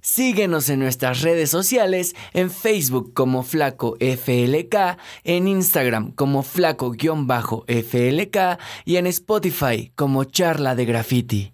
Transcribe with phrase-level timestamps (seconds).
[0.00, 8.36] Síguenos en nuestras redes sociales, en Facebook como Flaco FLK, en Instagram como Flaco-FLK
[8.84, 11.52] y en Spotify como Charla de Graffiti.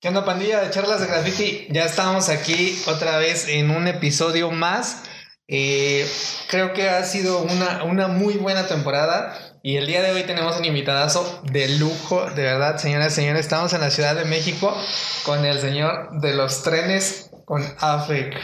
[0.00, 1.68] ¿Qué onda pandilla de Charlas de Graffiti?
[1.70, 5.04] Ya estamos aquí otra vez en un episodio más.
[5.46, 6.04] Eh,
[6.48, 9.51] creo que ha sido una, una muy buena temporada.
[9.64, 13.42] Y el día de hoy tenemos un invitadazo de lujo, de verdad, señoras y señores.
[13.42, 14.76] Estamos en la Ciudad de México
[15.24, 18.34] con el señor de los trenes, con AFEC.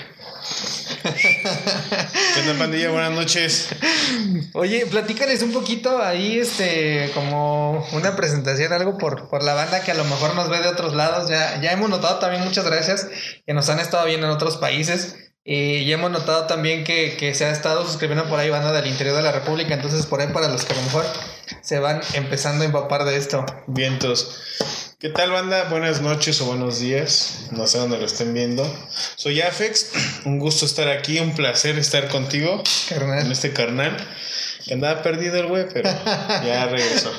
[1.03, 2.91] ¿Qué onda, pandilla?
[2.91, 3.69] Buenas noches.
[4.55, 9.91] Oye, platícales un poquito ahí, este, como una presentación, algo por, por la banda que
[9.91, 11.29] a lo mejor nos ve de otros lados.
[11.29, 13.09] Ya, ya hemos notado también, muchas gracias,
[13.45, 15.17] que nos han estado viendo en otros países.
[15.51, 19.17] Y hemos notado también que, que, se ha estado suscribiendo por ahí banda del interior
[19.17, 19.73] de la República.
[19.73, 21.07] Entonces, por ahí, para los que a lo mejor
[21.63, 23.47] se van empezando a empapar de esto.
[23.67, 24.43] Vientos.
[24.99, 25.65] ¿Qué tal, banda?
[25.71, 27.47] Buenas noches o buenos días.
[27.53, 28.63] No sé dónde lo estén viendo.
[29.17, 29.93] Soy Afex.
[30.27, 31.19] Un gusto estar aquí.
[31.19, 32.63] Un placer estar contigo.
[32.91, 33.25] Carnal.
[33.25, 33.97] En este carnal.
[34.67, 37.13] Que andaba perdido el güey, pero ya regresó.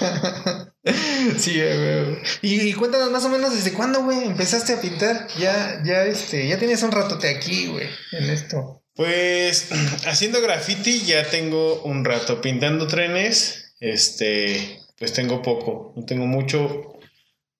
[1.38, 2.18] Sí, güey.
[2.42, 5.28] Y, y, cuéntanos más o menos desde cuándo, güey, empezaste a pintar.
[5.38, 8.84] Ya, ya, este, ya tienes un ratote aquí, güey, en esto.
[8.96, 9.70] Pues
[10.08, 12.42] haciendo graffiti ya tengo un rato.
[12.42, 15.94] Pintando trenes, este, pues tengo poco.
[15.96, 17.00] No tengo mucho.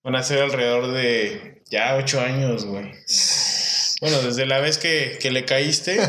[0.02, 2.92] Van a ser alrededor de ya ocho años, güey.
[4.00, 6.00] Bueno, desde la vez que, que le caíste,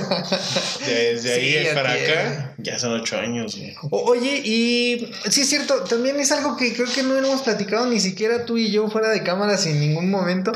[0.85, 3.57] desde ahí sí, para acá, ya son ocho años.
[3.57, 3.75] Güey.
[3.91, 7.99] Oye, y sí es cierto, también es algo que creo que no hemos platicado ni
[7.99, 10.53] siquiera tú y yo fuera de cámara sin ningún momento.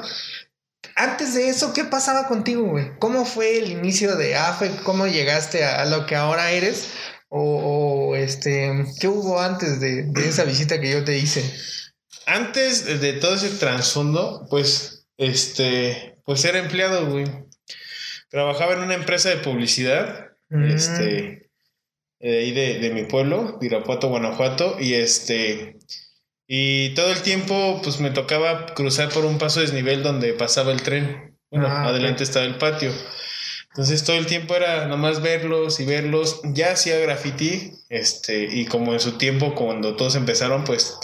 [0.96, 2.98] Antes de eso, ¿qué pasaba contigo, güey?
[3.00, 4.72] ¿Cómo fue el inicio de AFE?
[4.84, 6.88] ¿Cómo llegaste a, a lo que ahora eres?
[7.28, 11.44] O, o, este, ¿qué hubo antes de, de esa visita que yo te hice?
[12.26, 17.26] Antes de todo ese trasfondo, pues, este, pues era empleado, güey.
[18.30, 20.64] Trabajaba en una empresa de publicidad, mm.
[20.66, 21.50] este,
[22.20, 25.78] de ahí de, de, mi pueblo, Irapuato, Guanajuato, y este,
[26.48, 30.82] y todo el tiempo, pues me tocaba cruzar por un paso desnivel donde pasaba el
[30.82, 31.38] tren.
[31.50, 32.26] Bueno, ah, adelante okay.
[32.26, 32.92] estaba el patio.
[33.70, 36.42] Entonces todo el tiempo era nomás verlos y verlos.
[36.44, 40.98] Ya hacía graffiti, este, y como en su tiempo, cuando todos empezaron, pues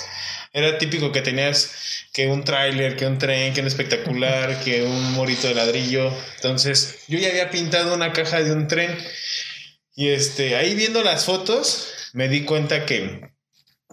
[0.54, 1.72] era típico que tenías
[2.14, 6.12] que un tráiler, que un tren, que un espectacular, que un morito de ladrillo.
[6.36, 8.98] Entonces, yo ya había pintado una caja de un tren.
[9.96, 13.32] Y este, ahí viendo las fotos, me di cuenta que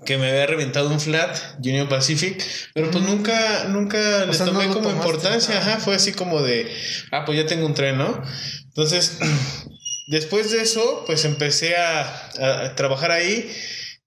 [0.05, 2.41] que me había reventado un flat Union Pacific,
[2.73, 6.73] pero pues nunca nunca le tomé no como importancia, ajá, fue así como de,
[7.11, 8.23] ah, pues ya tengo un tren, ¿no?
[8.67, 9.19] Entonces,
[10.07, 13.51] después de eso, pues empecé a, a trabajar ahí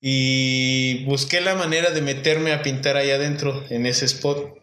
[0.02, 4.58] y busqué la manera de meterme a pintar ahí adentro, en ese spot.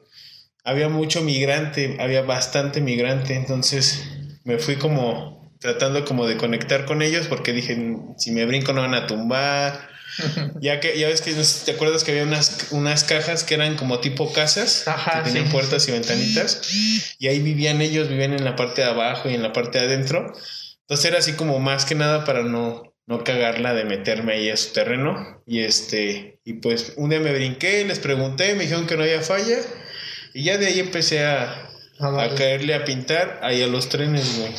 [0.65, 4.05] Había mucho migrante, había bastante migrante, entonces
[4.45, 7.77] me fui como tratando como de conectar con ellos porque dije,
[8.17, 9.89] si me brinco no van a tumbar.
[10.61, 11.35] ya que ya ves que
[11.65, 15.47] te acuerdas que había unas, unas cajas que eran como tipo casas Ajá, que tenían
[15.47, 15.53] sí.
[15.53, 16.63] puertas y ventanitas
[17.19, 19.85] y ahí vivían ellos vivían en la parte de abajo y en la parte de
[19.85, 20.33] adentro
[20.81, 24.57] entonces era así como más que nada para no no cagarla de meterme ahí a
[24.57, 25.43] su terreno.
[25.47, 29.23] Y este, y pues un día me brinqué, les pregunté, me dijeron que no había
[29.23, 29.57] falla.
[30.35, 34.39] Y ya de ahí empecé a, a, a caerle a pintar ahí a los trenes,
[34.39, 34.53] güey.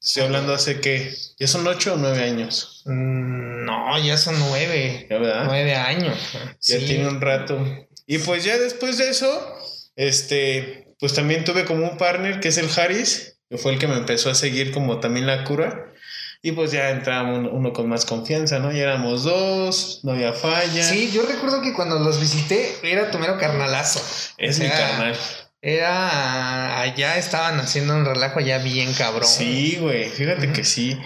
[0.00, 2.82] Estoy hablando hace que, ¿ya son ocho o nueve años?
[2.84, 5.06] Mm, no, ya son nueve.
[5.08, 5.44] ¿Ya verdad?
[5.46, 6.16] Nueve años.
[6.60, 6.84] Ya sí.
[6.84, 7.58] tiene un rato.
[8.06, 9.58] Y pues ya después de eso,
[9.96, 13.88] este, pues también tuve como un partner que es el Harris, que fue el que
[13.88, 15.94] me empezó a seguir como también la cura.
[16.40, 18.70] Y pues ya entraba uno, uno, con más confianza, ¿no?
[18.70, 20.84] Ya éramos dos, no había falla.
[20.84, 23.98] Sí, yo recuerdo que cuando los visité era tu mero carnalazo.
[24.38, 25.16] Es o sea, mi carnal.
[25.60, 26.80] Era.
[26.80, 29.28] Allá estaban haciendo un relajo ya bien cabrón.
[29.28, 30.08] Sí, güey.
[30.10, 30.54] Fíjate uh -huh.
[30.54, 30.96] que sí.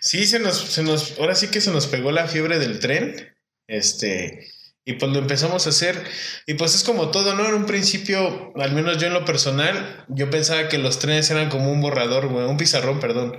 [0.00, 1.18] Sí, se nos, se nos.
[1.18, 3.34] Ahora sí que se nos pegó la fiebre del tren.
[3.66, 4.46] Este.
[4.84, 6.00] Y pues lo empezamos a hacer.
[6.46, 7.44] Y pues es como todo, ¿no?
[7.48, 11.48] En un principio, al menos yo en lo personal, yo pensaba que los trenes eran
[11.48, 12.46] como un borrador, güey.
[12.46, 13.36] Un pizarrón, perdón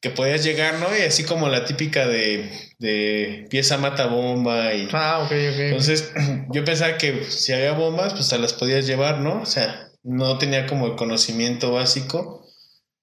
[0.00, 0.96] que podías llegar, ¿no?
[0.96, 4.88] Y así como la típica de, de pieza mata bomba y...
[4.92, 5.58] Ah, ok, ok.
[5.58, 6.12] Entonces,
[6.52, 9.42] yo pensaba que si había bombas, pues te las podías llevar, ¿no?
[9.42, 12.46] O sea, no tenía como el conocimiento básico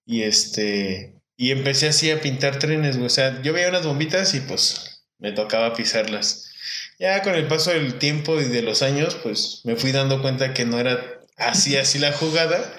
[0.06, 1.14] y este...
[1.40, 3.06] Y empecé así a pintar trenes, güey.
[3.06, 6.52] O sea, yo veía unas bombitas y pues me tocaba pisarlas.
[6.98, 10.56] Ya con el paso del tiempo y de los años, pues me fui dando cuenta
[10.56, 12.74] que no era Así, así la jugada.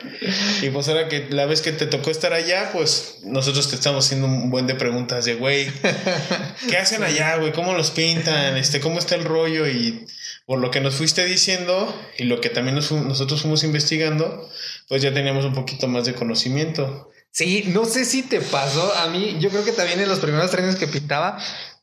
[0.63, 4.05] Y pues ahora que la vez que te tocó estar allá, pues nosotros te estamos
[4.05, 5.71] haciendo un buen de preguntas de, güey,
[6.69, 7.53] ¿qué hacen allá, güey?
[7.53, 8.57] ¿Cómo los pintan?
[8.57, 9.69] Este, ¿Cómo está el rollo?
[9.69, 10.05] Y
[10.45, 14.51] por lo que nos fuiste diciendo y lo que también nosotros fuimos investigando,
[14.89, 17.13] pues ya teníamos un poquito más de conocimiento.
[17.31, 20.51] Sí, no sé si te pasó a mí, yo creo que también en los primeros
[20.51, 21.39] trenes que pintaba,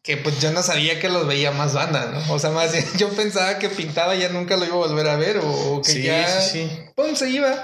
[0.06, 2.34] que pues yo no sabía que los veía más banda, ¿no?
[2.34, 5.16] O sea, más yo pensaba que pintaba y ya nunca lo iba a volver a
[5.16, 7.16] ver o, que ya sí, ¡pum!
[7.16, 7.60] se iba.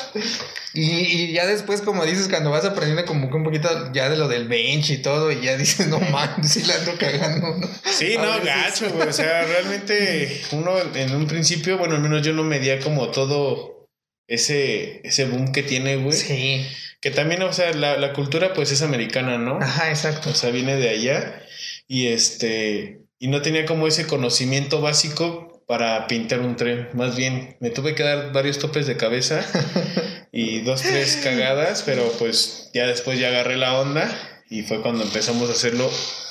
[0.73, 4.17] Y, y, ya después, como dices, cuando vas aprendiendo como que un poquito ya de
[4.17, 7.57] lo del bench y todo, y ya dices, no man, sí la ando cagando.
[7.57, 7.69] ¿no?
[7.85, 9.07] Sí, no, gacho, güey.
[9.07, 13.87] O sea, realmente uno en un principio, bueno, al menos yo no medía como todo
[14.27, 16.17] ese, ese boom que tiene, güey.
[16.17, 16.65] Sí.
[17.01, 19.59] Que también, o sea, la, la cultura pues es americana, ¿no?
[19.61, 20.31] Ajá, exacto.
[20.31, 21.41] O sea, viene de allá
[21.87, 26.89] y este y no tenía como ese conocimiento básico para pintar un tren.
[26.93, 29.45] Más bien, me tuve que dar varios topes de cabeza
[30.31, 34.09] y dos, tres cagadas, pero pues ya después ya agarré la onda
[34.49, 35.89] y fue cuando empezamos a hacerlo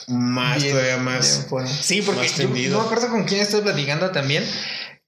[0.08, 1.46] más, todavía más.
[1.80, 4.44] sí, porque yo, no me acuerdo con quién estoy platicando también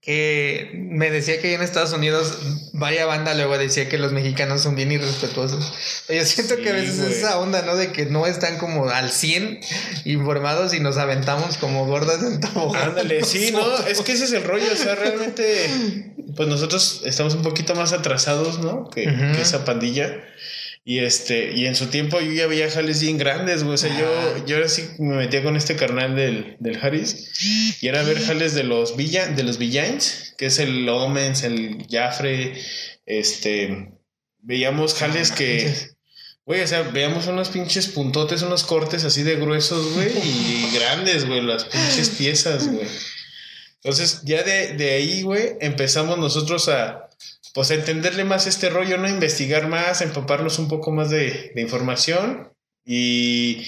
[0.02, 2.37] que me decía que en Estados Unidos
[2.72, 5.72] varias banda luego decía que los mexicanos son bien irrespetuosos.
[6.08, 7.76] Yo siento que a veces es esa onda, ¿no?
[7.76, 9.60] De que no están como al 100
[10.04, 12.90] informados y nos aventamos como gordas en tobogán.
[12.90, 15.70] Ándale, sí, no, es que ese es el rollo, o sea, realmente
[16.34, 18.90] pues nosotros estamos un poquito más atrasados, ¿no?
[18.90, 20.20] Que, que esa pandilla.
[20.84, 23.75] Y este, y en su tiempo yo ya veía jales bien grandes, güey.
[23.75, 27.79] O sea, yo, yo ahora sí me metía con este carnal del, del Harris.
[27.81, 31.87] Y era ver jales de los Villa, de los Villains, que es el Omens, el
[31.88, 32.61] Jafre.
[33.06, 33.93] Este.
[34.40, 35.73] Veíamos jales que.
[36.44, 41.25] Güey, o sea, veíamos unos pinches puntotes, unos cortes así de gruesos, güey, y grandes,
[41.25, 42.88] güey, las pinches piezas, güey.
[43.76, 47.08] Entonces, ya de, de ahí, güey, empezamos nosotros a,
[47.54, 49.08] pues entenderle más este rollo, ¿no?
[49.08, 52.52] Investigar más, empaparnos un poco más de, información
[52.84, 53.66] y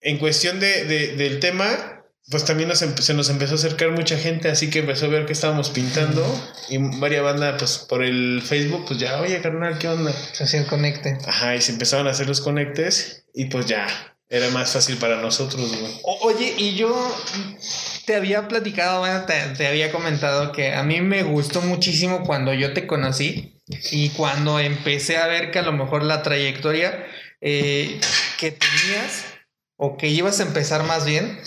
[0.00, 0.84] en cuestión de,
[1.16, 5.08] del tema, pues también se nos empezó a acercar mucha gente, así que empezó a
[5.08, 6.24] ver que estábamos pintando
[6.68, 10.12] y varias bandas, pues por el Facebook, pues ya, oye, carnal, ¿qué onda?
[10.32, 11.16] Se hacía el conecte.
[11.26, 13.86] Ajá, y se empezaron a hacer los conectes y pues ya,
[14.28, 15.92] era más fácil para nosotros, güey.
[16.02, 16.92] oye, y yo
[18.08, 22.86] te había platicado, te, había comentado que a mí me gustó muchísimo cuando yo te
[22.86, 23.60] conocí
[23.92, 27.04] y cuando empecé a ver que a lo mejor la trayectoria
[27.42, 28.00] eh,
[28.40, 29.26] que tenías
[29.76, 31.38] o que ibas a empezar más bien,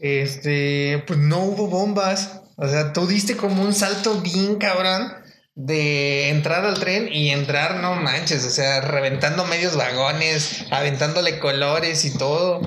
[0.00, 2.40] este, pues no hubo bombas.
[2.56, 5.14] O sea, tú diste como un salto bien cabrón
[5.58, 12.04] de entrar al tren y entrar, no manches, o sea, reventando medios vagones, aventándole colores
[12.04, 12.60] y todo.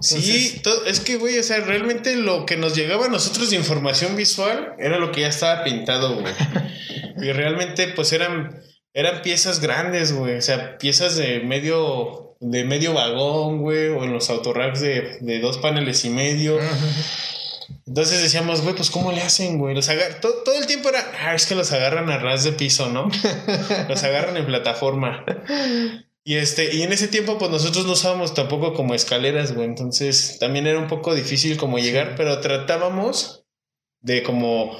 [0.00, 4.16] sí, es que, güey, o sea, realmente lo que nos llegaba a nosotros de información
[4.16, 6.34] visual era lo que ya estaba pintado, güey.
[7.22, 8.60] y realmente, pues eran,
[8.92, 14.12] eran piezas grandes, güey, o sea, piezas de medio, de medio vagón, güey, o en
[14.12, 16.58] los autoracks de, de dos paneles y medio.
[17.86, 19.74] Entonces decíamos, güey, pues ¿cómo le hacen, güey?
[19.74, 19.88] Los
[20.20, 23.10] todo, todo, el tiempo era, ah, es que los agarran a ras de piso, ¿no?
[23.88, 25.24] los agarran en plataforma.
[26.24, 29.66] Y este, y en ese tiempo, pues nosotros no usábamos tampoco como escaleras, güey.
[29.66, 33.44] Entonces también era un poco difícil como llegar, pero tratábamos
[34.00, 34.76] de como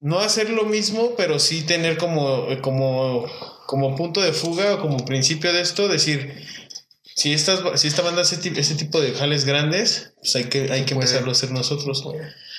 [0.00, 3.24] no hacer lo mismo, pero sí tener como, como,
[3.66, 6.46] como punto de fuga o como principio de esto, decir,
[7.14, 10.84] si, estas, si esta banda hace ese tipo de jales grandes, pues hay que, hay
[10.84, 12.04] que empezarlo a hacer nosotros.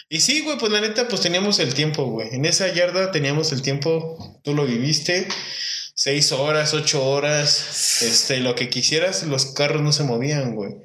[0.08, 2.30] Y sí, güey, pues la neta, pues teníamos el tiempo, güey.
[2.32, 5.28] En esa yarda teníamos el tiempo, tú lo viviste,
[5.94, 10.76] seis horas, ocho horas, este, lo que quisieras, los carros no se movían, güey.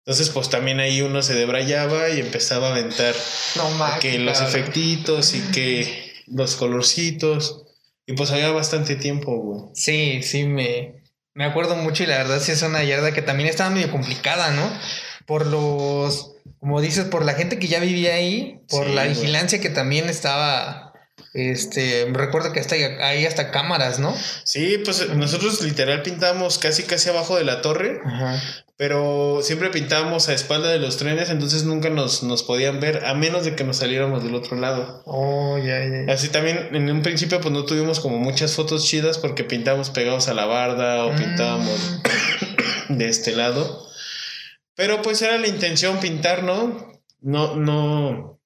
[0.00, 3.14] Entonces, pues también ahí uno se debrayaba y empezaba a aventar
[3.56, 7.62] no, que los efectitos y que los colorcitos.
[8.06, 9.62] Y pues había bastante tiempo, güey.
[9.74, 11.03] Sí, sí, me,
[11.34, 14.50] me acuerdo mucho y la verdad sí es una yarda que también estaba medio complicada,
[14.52, 14.70] ¿no?
[15.26, 19.70] Por los, como dices, por la gente que ya vivía ahí, por la vigilancia que
[19.70, 20.83] también estaba,
[21.34, 24.16] este, recuerdo que hasta ahí hasta cámaras, ¿no?
[24.44, 28.40] Sí, pues nosotros literal pintamos casi casi abajo de la torre, Ajá
[28.76, 33.14] pero siempre pintábamos a espalda de los trenes, entonces nunca nos, nos, podían ver, a
[33.14, 35.02] menos de que nos saliéramos del otro lado.
[35.06, 36.12] Oh, ya, ya.
[36.12, 40.26] Así también, en un principio, pues no tuvimos como muchas fotos chidas porque pintábamos pegados
[40.26, 41.16] a la barda o mm.
[41.16, 42.00] pintábamos
[42.88, 43.88] de este lado.
[44.74, 46.92] Pero pues era la intención pintar, ¿no?
[47.20, 48.40] No, no,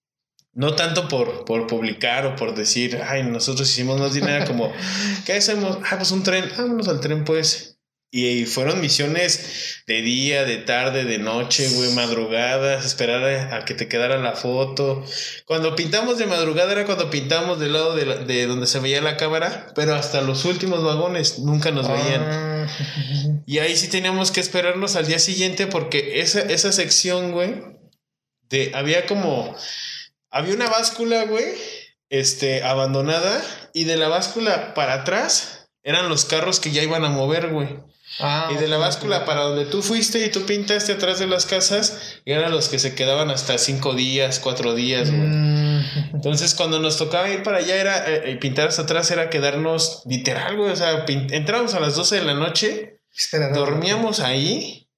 [0.52, 4.72] no tanto por, por publicar o por decir, ay, nosotros hicimos más dinero, como,
[5.26, 5.78] ¿qué hacemos?
[5.90, 7.78] Ah, pues un tren, vámonos al tren, pues.
[8.10, 13.86] Y fueron misiones de día, de tarde, de noche, güey, madrugadas, esperar a, que te
[13.86, 15.04] quedara la foto.
[15.44, 19.72] Cuando pintamos de madrugada era cuando pintamos del lado de, donde se veía la cámara,
[19.74, 22.22] pero hasta los últimos vagones nunca nos veían.
[22.22, 22.66] Ah.
[23.46, 27.56] Y ahí sí teníamos que esperarnos al día siguiente porque esa, esa sección, güey,
[28.48, 29.54] de, había como,
[30.30, 31.54] había una báscula, güey,
[32.10, 33.42] este, abandonada
[33.72, 37.68] y de la báscula para atrás eran los carros que ya iban a mover, güey.
[38.20, 41.46] Ah, y de la báscula para donde tú fuiste y tú pintaste atrás de las
[41.46, 45.28] casas, eran los que se quedaban hasta cinco días, cuatro días, güey.
[45.28, 45.84] Mm.
[46.14, 50.02] Entonces, cuando nos tocaba ir para allá, era eh, eh, pintar hasta atrás, era quedarnos
[50.06, 50.70] literal, güey.
[50.72, 53.00] O sea, entrábamos a las 12 de la noche,
[53.54, 54.88] dormíamos ahí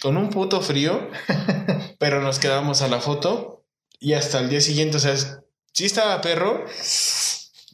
[0.00, 1.10] con un puto frío,
[1.98, 3.57] pero nos quedábamos a la foto
[3.98, 5.16] y hasta el día siguiente, o sea,
[5.72, 6.64] sí estaba perro,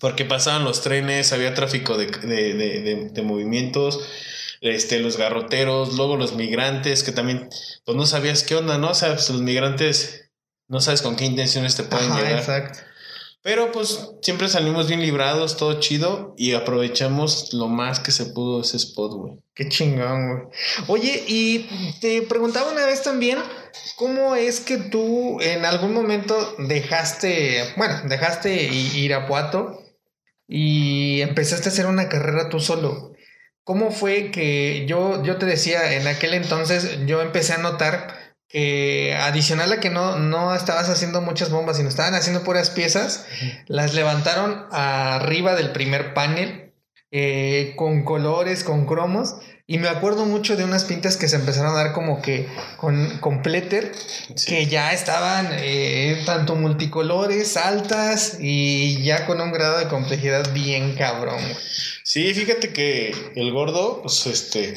[0.00, 4.00] porque pasaban los trenes, había tráfico de, de, de movimientos
[4.64, 7.50] este, los garroteros, luego los migrantes, que también,
[7.84, 8.90] pues no sabías qué onda, ¿no?
[8.90, 10.30] O sea, pues, los migrantes,
[10.68, 12.38] no sabes con qué intenciones te pueden llegar.
[12.38, 12.78] Exacto.
[13.42, 18.62] Pero pues siempre salimos bien librados, todo chido y aprovechamos lo más que se pudo
[18.62, 19.34] ese spot, güey.
[19.52, 20.42] Qué chingón, güey.
[20.88, 21.68] Oye, y
[22.00, 23.38] te preguntaba una vez también,
[23.96, 29.82] ¿cómo es que tú en algún momento dejaste, bueno, dejaste Irapuato
[30.46, 33.12] y empezaste a hacer una carrera tú solo?
[33.64, 39.14] ¿Cómo fue que yo, yo te decía, en aquel entonces yo empecé a notar que
[39.18, 43.26] adicional a que no, no estabas haciendo muchas bombas, sino estaban haciendo puras piezas,
[43.66, 46.72] las levantaron arriba del primer panel
[47.10, 49.36] eh, con colores, con cromos.
[49.66, 53.18] Y me acuerdo mucho de unas pintas que se empezaron a dar como que con,
[53.18, 60.52] con que ya estaban eh, tanto multicolores, altas y ya con un grado de complejidad
[60.52, 61.40] bien cabrón.
[62.02, 64.74] Sí, fíjate que el gordo, pues este,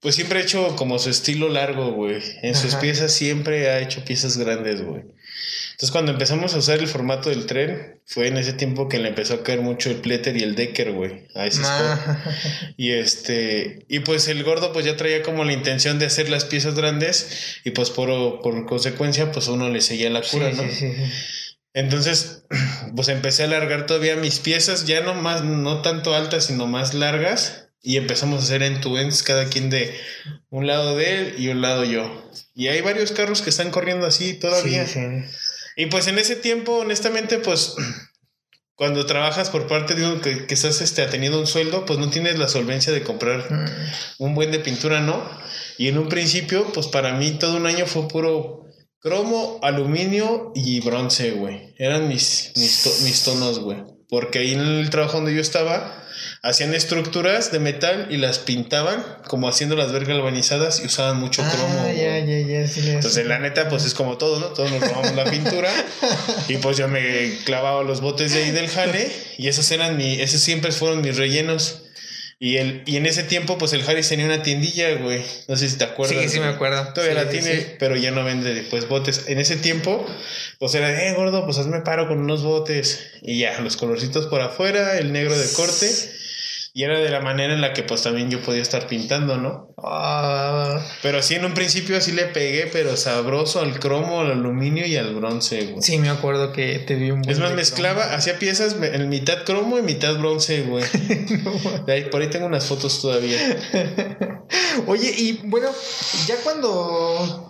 [0.00, 2.22] pues siempre ha hecho como su estilo largo, güey.
[2.42, 5.04] En sus piezas siempre ha hecho piezas grandes, güey.
[5.80, 9.08] Entonces cuando empezamos a usar el formato del tren, fue en ese tiempo que le
[9.08, 12.18] empezó a caer mucho el pletter y el decker, güey, a ese spot.
[12.76, 16.44] Y este, y pues el gordo pues ya traía como la intención de hacer las
[16.44, 20.62] piezas grandes y pues por, por consecuencia pues uno le seguía la cura, ¿no?
[20.64, 20.92] Sí, sí,
[21.72, 22.44] entonces,
[22.94, 26.92] pues empecé a alargar todavía mis piezas, ya no más, no tanto altas, sino más
[26.92, 27.68] largas.
[27.82, 29.98] Y empezamos a hacer en ends cada quien de
[30.50, 32.30] un lado de él y un lado yo.
[32.54, 34.84] Y hay varios carros que están corriendo así todavía.
[35.80, 37.74] Y pues en ese tiempo, honestamente, pues
[38.74, 42.10] cuando trabajas por parte de uno que, que estás este, teniendo un sueldo, pues no
[42.10, 44.22] tienes la solvencia de comprar mm.
[44.22, 45.24] un buen de pintura, ¿no?
[45.78, 48.66] Y en un principio, pues para mí todo un año fue puro
[48.98, 51.74] Cromo, aluminio y bronce, güey.
[51.78, 53.78] Eran mis, mis, tonos, güey.
[54.10, 55.99] Porque ahí en el trabajo donde yo estaba,
[56.42, 61.42] hacían estructuras de metal y las pintaban como haciendo las vergas galvanizadas y usaban mucho
[61.44, 61.86] ah, cromo.
[61.86, 64.46] Ya, ya, ya, Entonces, la neta, pues es como todo, ¿no?
[64.46, 65.70] Todos nos robamos la pintura
[66.48, 70.20] y pues yo me clavaba los botes de ahí del jale y esos eran mi,
[70.20, 71.79] esos siempre fueron mis rellenos.
[72.42, 75.22] Y, el, y en ese tiempo, pues el Harris tenía una tiendilla, güey.
[75.46, 76.22] No sé si te acuerdas.
[76.22, 76.90] Sí, sí, me acuerdo.
[76.94, 79.24] Todavía la tiene, pero ya no vende pues botes.
[79.28, 80.06] En ese tiempo,
[80.58, 83.10] pues era, eh, gordo, pues hazme paro con unos botes.
[83.20, 85.86] Y ya, los colorcitos por afuera, el negro de corte.
[86.72, 89.74] Y era de la manera en la que pues también yo podía estar pintando, ¿no?
[89.82, 90.80] Ah.
[91.02, 94.96] Pero así en un principio así le pegué, pero sabroso al cromo, al aluminio y
[94.96, 95.82] al bronce, güey.
[95.82, 99.44] Sí, me acuerdo que te vi un buen Es más, mezclaba, hacía piezas en mitad
[99.44, 100.84] cromo y mitad bronce, güey.
[102.10, 103.38] por ahí tengo unas fotos todavía.
[104.86, 105.70] Oye, y bueno,
[106.26, 107.49] ya cuando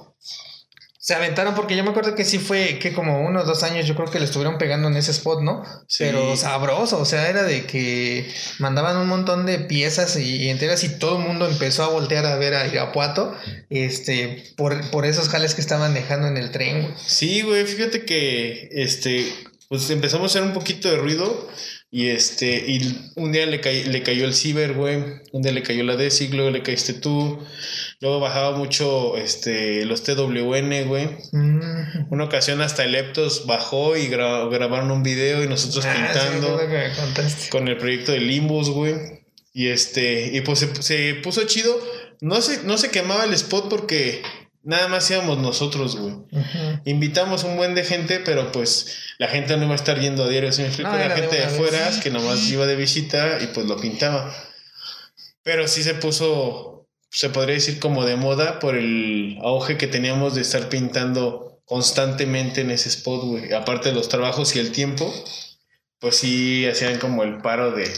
[1.11, 3.97] se aventaron porque yo me acuerdo que sí fue que como unos dos años yo
[3.97, 5.65] creo que le estuvieron pegando en ese spot, ¿no?
[5.99, 11.01] Pero sabroso, o sea, era de que mandaban un montón de piezas y, enteras y
[11.01, 13.35] todo el mundo empezó a voltear a ver a Irapuato,
[13.71, 16.95] este, por, por esos jales que estaban dejando en el tren, güey.
[17.05, 19.27] Sí, güey, fíjate que, este,
[19.69, 21.51] pues empezamos a hacer un poquito de ruido
[21.91, 25.03] y este, y un día le, le cayó el ciber, güey,
[25.33, 27.45] un día le cayó la DESIG, luego le caíste tú.
[28.01, 31.19] Luego bajaba mucho este, los TWN, güey.
[31.33, 32.07] Mm.
[32.09, 36.59] Una ocasión hasta el Eptos bajó y grabaron un video y nosotros ah, pintando
[37.51, 38.95] con el proyecto de Limbus, güey.
[39.53, 41.79] Y este, y pues se, puso chido.
[42.23, 44.23] No se, no se quemaba el spot porque
[44.63, 46.15] nada más íbamos nosotros, güey.
[46.87, 50.29] Invitamos un buen de gente, pero pues la gente no iba a estar yendo a
[50.29, 50.53] diario.
[50.53, 54.35] ¿sí me la gente de, afuera que nomás iba de visita y pues lo pintaba.
[55.43, 56.80] Pero sí se puso
[57.11, 62.63] se podría decir como de moda por el auge que teníamos de estar pintando constantemente
[62.63, 63.53] en ese spot, güey.
[63.53, 65.13] Aparte de los trabajos y el tiempo,
[65.99, 67.93] pues sí hacían como el paro de,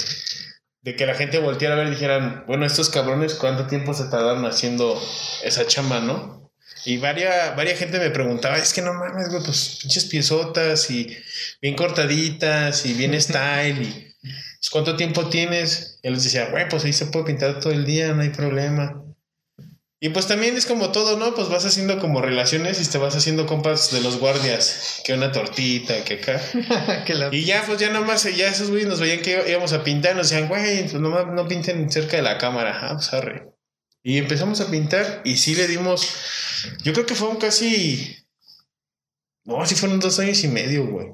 [0.80, 4.04] de que la gente volteara a ver y dijeran, bueno, estos cabrones, ¿cuánto tiempo se
[4.04, 5.00] tardaron haciendo
[5.44, 6.50] esa chamba, no?
[6.84, 11.16] Y varias, varias gente me preguntaba, es que no mames, güey, pues pinches piezotas y
[11.60, 15.98] bien cortaditas y bien style y pues, ¿cuánto tiempo tienes?
[16.02, 19.01] Y les decía, güey, pues ahí se puede pintar todo el día, no hay problema.
[20.04, 21.32] Y pues también es como todo, ¿no?
[21.32, 25.30] Pues vas haciendo como relaciones y te vas haciendo compas de los guardias, que una
[25.30, 26.42] tortita, que acá.
[27.30, 30.28] Y ya, pues ya nomás, ya esos güeyes nos veían que íbamos a pintar, nos
[30.28, 32.80] decían, güey, pues nomás no pinten cerca de la cámara.
[32.82, 33.46] Ah, pues arre.
[34.02, 36.16] Y empezamos a pintar y sí le dimos,
[36.82, 38.16] yo creo que fueron casi,
[39.44, 41.10] no, sí fueron dos años y medio, güey.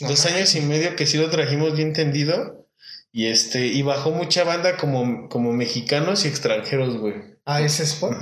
[0.00, 2.68] dos años y medio que sí lo trajimos bien tendido.
[3.10, 7.37] Y este, y bajó mucha banda como, como mexicanos y extranjeros, güey.
[7.48, 8.12] ¿A ese spot?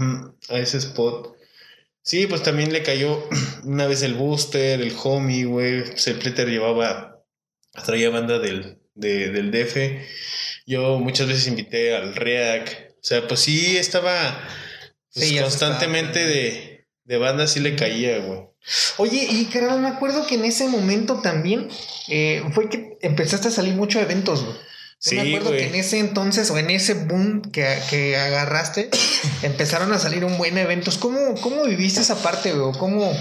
[0.50, 1.35] A ese spot.
[2.00, 3.28] Sí, pues también le cayó
[3.64, 5.83] una vez el Booster, el Homie, güey.
[5.83, 7.25] Pues el Pleter llevaba,
[7.85, 9.76] traía banda del, de, del DF.
[10.64, 12.92] Yo muchas veces invité al Reac.
[12.92, 14.40] O sea, pues sí estaba
[15.12, 18.42] pues, constantemente de, de banda, sí le caía, güey.
[18.99, 21.68] Oye, y carnal, me acuerdo que en ese momento también
[22.09, 24.56] eh, fue que empezaste a salir mucho eventos, güey.
[25.06, 28.90] Sí, me acuerdo que en ese entonces o en ese boom que, que agarraste,
[29.42, 30.98] empezaron a salir un buen eventos.
[30.98, 32.76] ¿Cómo, cómo viviste esa parte, güey?
[32.76, 33.16] ¿Cómo,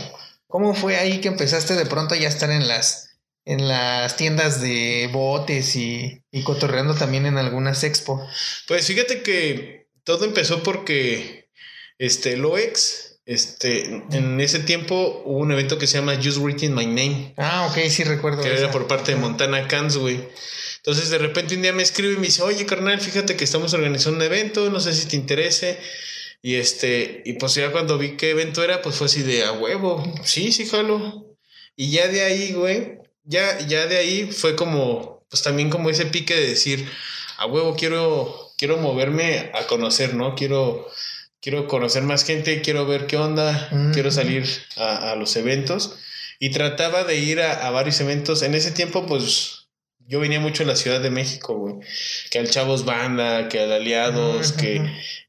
[0.47, 5.09] ¿Cómo fue ahí que empezaste de pronto ya estar en las, en las tiendas de
[5.13, 8.27] botes y, y cotorreando también en algunas expo?
[8.67, 11.51] Pues fíjate que todo empezó porque
[11.99, 16.87] este, Loex, este, en ese tiempo hubo un evento que se llama Just Written My
[16.87, 17.35] Name.
[17.37, 18.41] Ah, ok, sí recuerdo.
[18.41, 20.27] Que era por parte de Montana Cans, güey.
[20.85, 23.73] Entonces de repente un día me escribe y me dice, oye carnal, fíjate que estamos
[23.73, 25.79] organizando un evento, no sé si te interese.
[26.43, 29.51] Y este, y pues ya cuando vi qué evento era, pues fue así de a
[29.51, 31.35] huevo, sí, sí, jalo.
[31.75, 36.05] Y ya de ahí, güey, ya, ya de ahí fue como, pues también como ese
[36.05, 36.87] pique de decir,
[37.37, 40.35] a huevo, quiero, quiero moverme a conocer, ¿no?
[40.35, 40.87] Quiero,
[41.41, 45.95] quiero conocer más gente, quiero ver qué onda, quiero salir a, a, los eventos.
[46.37, 48.43] Y trataba de ir a, a varios eventos.
[48.43, 49.54] En ese tiempo, pues
[50.07, 51.75] yo venía mucho a la Ciudad de México, güey.
[52.29, 54.81] Que al Chavos Banda, que al Aliados, que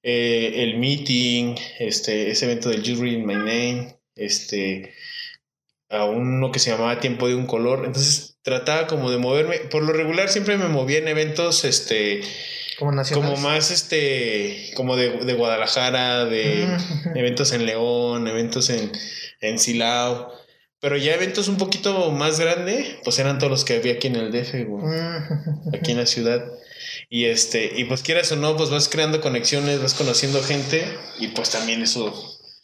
[0.03, 4.95] eh, el meeting, este, ese evento del Just Reading My Name, este,
[5.89, 7.85] a uno que se llamaba Tiempo de un Color.
[7.87, 9.59] Entonces trataba como de moverme.
[9.71, 12.21] Por lo regular siempre me movía en eventos, este,
[12.79, 16.69] como, como más, este, como de, de Guadalajara, de
[17.15, 18.93] eventos en León, eventos en,
[19.41, 20.46] en Silao.
[20.81, 24.17] Pero ya eventos un poquito más grandes, pues eran todos los que había aquí en
[24.17, 24.85] el DF, güey.
[25.73, 26.45] aquí en la ciudad.
[27.09, 30.85] Y este, y pues quieras o no, pues vas creando conexiones, vas conociendo gente,
[31.19, 32.13] y pues también eso.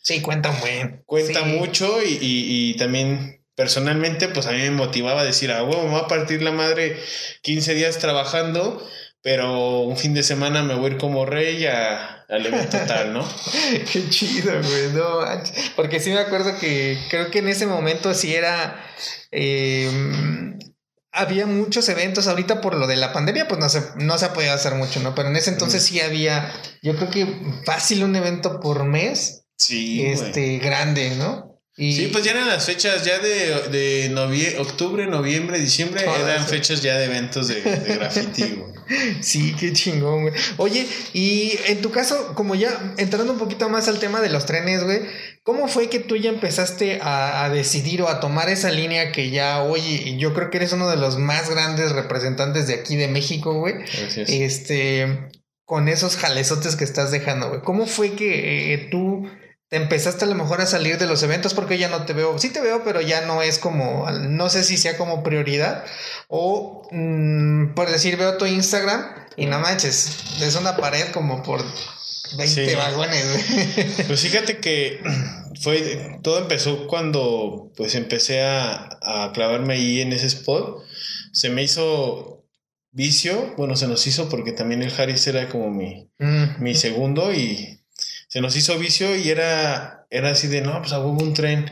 [0.03, 1.01] Sí, cuenta muy.
[1.07, 5.81] Cuenta mucho, y, y, también personalmente, pues a mí me motivaba a decir, ah, güey,
[5.83, 6.97] me voy a partir la madre
[7.43, 8.83] 15 días trabajando
[9.23, 13.13] pero un fin de semana me voy a ir como rey a, al evento tal,
[13.13, 13.29] ¿no?
[13.93, 15.21] Qué chido, güey, no,
[15.77, 18.83] porque sí me acuerdo que creo que en ese momento sí era...
[19.31, 20.59] Em,
[21.15, 24.33] había muchos eventos ahorita por lo de la pandemia, pues no se, no se ha
[24.33, 25.15] podido hacer mucho, ¿no?
[25.15, 27.27] Pero en ese entonces sí había, yo creo que
[27.67, 29.45] fácil un evento por mes.
[29.59, 30.05] Sí.
[30.05, 31.52] Este, grande, ¿no?
[31.75, 36.99] Sí, pues ya eran las fechas ya de, de octubre, noviembre, diciembre, eran fechas ya
[36.99, 38.63] de eventos de, de graffiti.
[39.23, 40.35] sí, qué chingón, güey.
[40.59, 44.45] Oye, y en tu caso, como ya entrando un poquito más al tema de los
[44.45, 45.01] trenes, güey,
[45.45, 49.31] ¿cómo fue que tú ya empezaste a, a decidir o a tomar esa línea que
[49.31, 53.09] ya hoy, yo creo que eres uno de los más grandes representantes de aquí de
[53.09, 53.77] México, güey?
[53.79, 54.29] Gracias.
[54.29, 55.31] Este,
[55.65, 57.63] con esos jalezotes que estás dejando, güey.
[57.63, 59.27] ¿Cómo fue que eh, tú
[59.73, 62.39] te empezaste a lo mejor a salir de los eventos porque ya no te veo,
[62.39, 65.87] sí te veo, pero ya no es como, no sé si sea como prioridad.
[66.29, 69.03] O mm, por decir, veo tu Instagram
[69.35, 71.65] y no manches, es una pared como por
[72.37, 73.25] 20 vagones.
[74.09, 75.01] Pues fíjate que
[75.63, 80.85] fue, todo empezó cuando pues empecé a, a clavarme ahí en ese spot,
[81.33, 82.45] se me hizo
[82.91, 86.11] vicio, bueno, se nos hizo porque también el Harris era como mi,
[86.59, 87.82] mi segundo y
[88.33, 91.71] se nos hizo vicio y era, era así de, no, pues hubo un tren.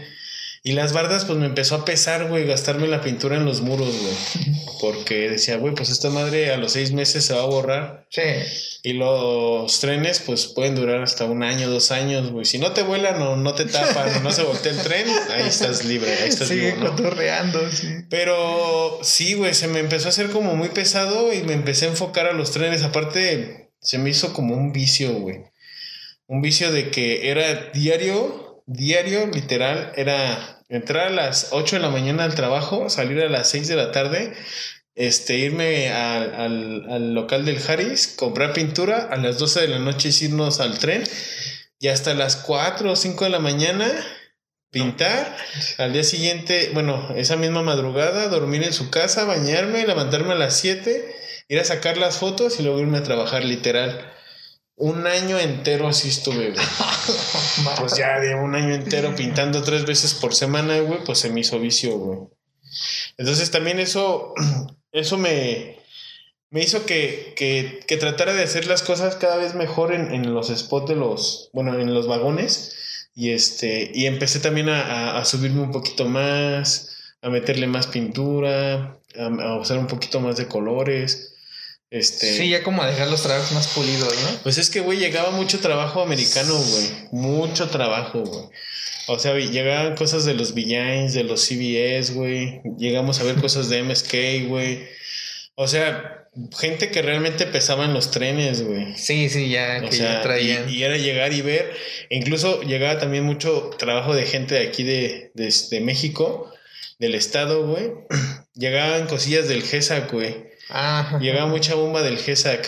[0.63, 3.89] Y las bardas, pues me empezó a pesar, güey, gastarme la pintura en los muros,
[3.99, 4.57] güey.
[4.83, 8.07] Porque decía, güey, pues esta madre a los seis meses se va a borrar.
[8.11, 8.21] Sí.
[8.83, 12.45] Y los trenes, pues pueden durar hasta un año, dos años, güey.
[12.45, 15.49] Si no te vuelan o no te tapan o no se voltea el tren, ahí
[15.49, 17.89] estás libre, ahí estás Sigue cotorreando, sí.
[18.11, 21.89] Pero sí, güey, se me empezó a hacer como muy pesado y me empecé a
[21.89, 22.83] enfocar a los trenes.
[22.83, 25.50] Aparte, se me hizo como un vicio, güey
[26.31, 31.91] un vicio de que era diario, diario, literal, era entrar a las 8 de la
[31.91, 34.33] mañana al trabajo, salir a las 6 de la tarde
[34.95, 39.81] este, irme al, al, al local del Harris, comprar pintura, a las 12 de la
[39.81, 41.03] noche irnos al tren
[41.81, 43.91] y hasta las 4 o 5 de la mañana
[44.71, 45.37] pintar.
[45.79, 50.57] Al día siguiente, bueno, esa misma madrugada, dormir en su casa, bañarme, levantarme a las
[50.61, 51.13] 7,
[51.49, 54.13] ir a sacar las fotos y luego irme a trabajar literal.
[54.77, 56.67] Un año entero así estuve, güey.
[57.79, 61.41] pues ya de un año entero pintando tres veces por semana, güey, pues se me
[61.41, 62.19] hizo vicio, güey.
[63.19, 64.35] Entonces también eso,
[64.93, 65.77] eso me,
[66.51, 70.33] me hizo que, que, que, tratara de hacer las cosas cada vez mejor en, en,
[70.33, 73.09] los spots de los, bueno, en los vagones.
[73.15, 77.87] Y este, y empecé también a, a, a subirme un poquito más, a meterle más
[77.87, 81.30] pintura, a, a usar un poquito más de colores.
[81.91, 84.39] Este, sí, ya como a dejar los trabajos más pulidos, ¿no?
[84.45, 86.87] Pues es que, güey, llegaba mucho trabajo americano, güey.
[87.11, 88.45] Mucho trabajo, güey.
[89.09, 92.61] O sea, llegaban cosas de los Villains, de los CBS, güey.
[92.79, 94.87] Llegamos a ver cosas de MSK, güey.
[95.57, 98.97] O sea, gente que realmente pesaba en los trenes, güey.
[98.97, 100.71] Sí, sí, ya, O que sea, ya traían.
[100.71, 101.75] y, y era llegar y ver.
[102.09, 106.53] Incluso llegaba también mucho trabajo de gente de aquí de, de, de México,
[107.01, 107.91] del estado, güey.
[108.55, 110.50] Llegaban cosillas del GESAC, güey.
[110.71, 112.67] Ah, Llegaba mucha bomba del GESAC.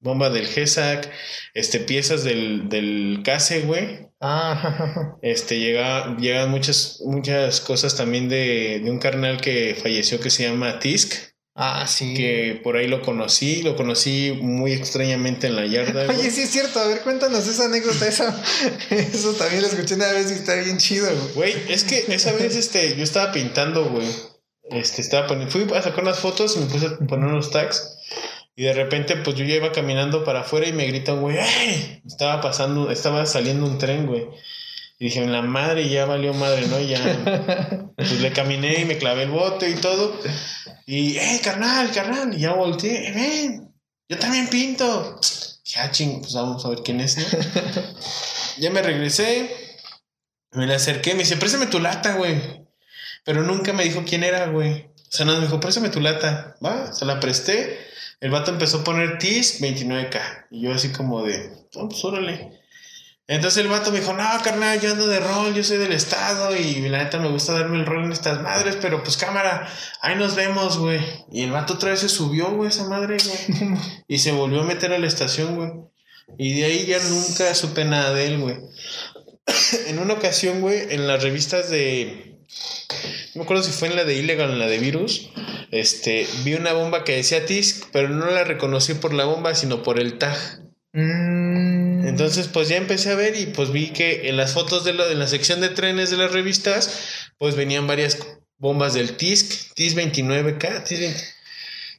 [0.00, 1.10] Bomba del GESAC,
[1.54, 4.06] este, piezas del, del CASE, güey.
[4.20, 10.30] ah, Este, llega, llegan muchas, muchas cosas también de, de un carnal que falleció que
[10.30, 11.14] se llama Tisk,
[11.56, 12.14] ah, sí.
[12.14, 16.04] que por ahí lo conocí, lo conocí muy extrañamente en la yarda.
[16.04, 16.18] güey.
[16.20, 18.24] Oye, sí es cierto, a ver, cuéntanos esa anécdota, eso,
[18.90, 21.52] eso también lo escuché una vez y está bien chido, güey.
[21.52, 24.06] Güey, es que esa vez este, yo estaba pintando, güey.
[24.70, 27.98] Este, estaba poniendo, fui a sacar unas fotos y me puse a poner unos tags.
[28.56, 32.02] Y de repente, pues yo ya iba caminando para afuera y me gritan, güey, ¡ay!
[32.06, 34.26] Estaba pasando, estaba saliendo un tren, güey.
[34.98, 36.80] Y dije, la madre, ya valió madre, ¿no?
[36.80, 37.82] Ya.
[37.96, 40.20] Pues le caminé y me clavé el bote y todo.
[40.84, 42.34] Y, ¡eh, carnal, carnal!
[42.34, 43.74] Y ya volteé, "Eh, ven,
[44.08, 45.18] yo también pinto.
[45.64, 47.24] Ya, ching, pues vamos a ver quién es, ¿no?
[48.58, 49.50] ya me regresé,
[50.52, 52.65] me le acerqué, me dice, préstame tu lata, güey.
[53.26, 54.86] Pero nunca me dijo quién era, güey.
[54.94, 56.56] O sea, me dijo, préstame tu lata.
[56.64, 57.78] Va, se la presté.
[58.20, 60.46] El vato empezó a poner TIS 29K.
[60.52, 62.52] Y yo así como de, no, pues órale.
[63.28, 66.54] Entonces el vato me dijo, no, carnal, yo ando de rol, yo soy del estado
[66.54, 69.68] y la neta me gusta darme el rol en estas madres, pero pues cámara,
[70.00, 71.00] ahí nos vemos, güey.
[71.32, 73.78] Y el vato otra vez se subió, güey, esa madre, güey.
[74.08, 75.72] y se volvió a meter a la estación, güey.
[76.38, 78.58] Y de ahí ya nunca supe nada de él, güey.
[79.88, 82.25] en una ocasión, güey, en las revistas de...
[83.34, 85.30] No me acuerdo si fue en la de Illegal o en la de Virus.
[85.70, 89.82] Este, vi una bomba que decía TISC, pero no la reconocí por la bomba, sino
[89.82, 90.36] por el tag.
[90.92, 94.94] Mm, Entonces, pues ya empecé a ver y pues vi que en las fotos de,
[94.94, 98.18] la, de la sección de trenes de las revistas, pues venían varias
[98.58, 101.24] bombas del TISC, TIS 29K, TIS 20.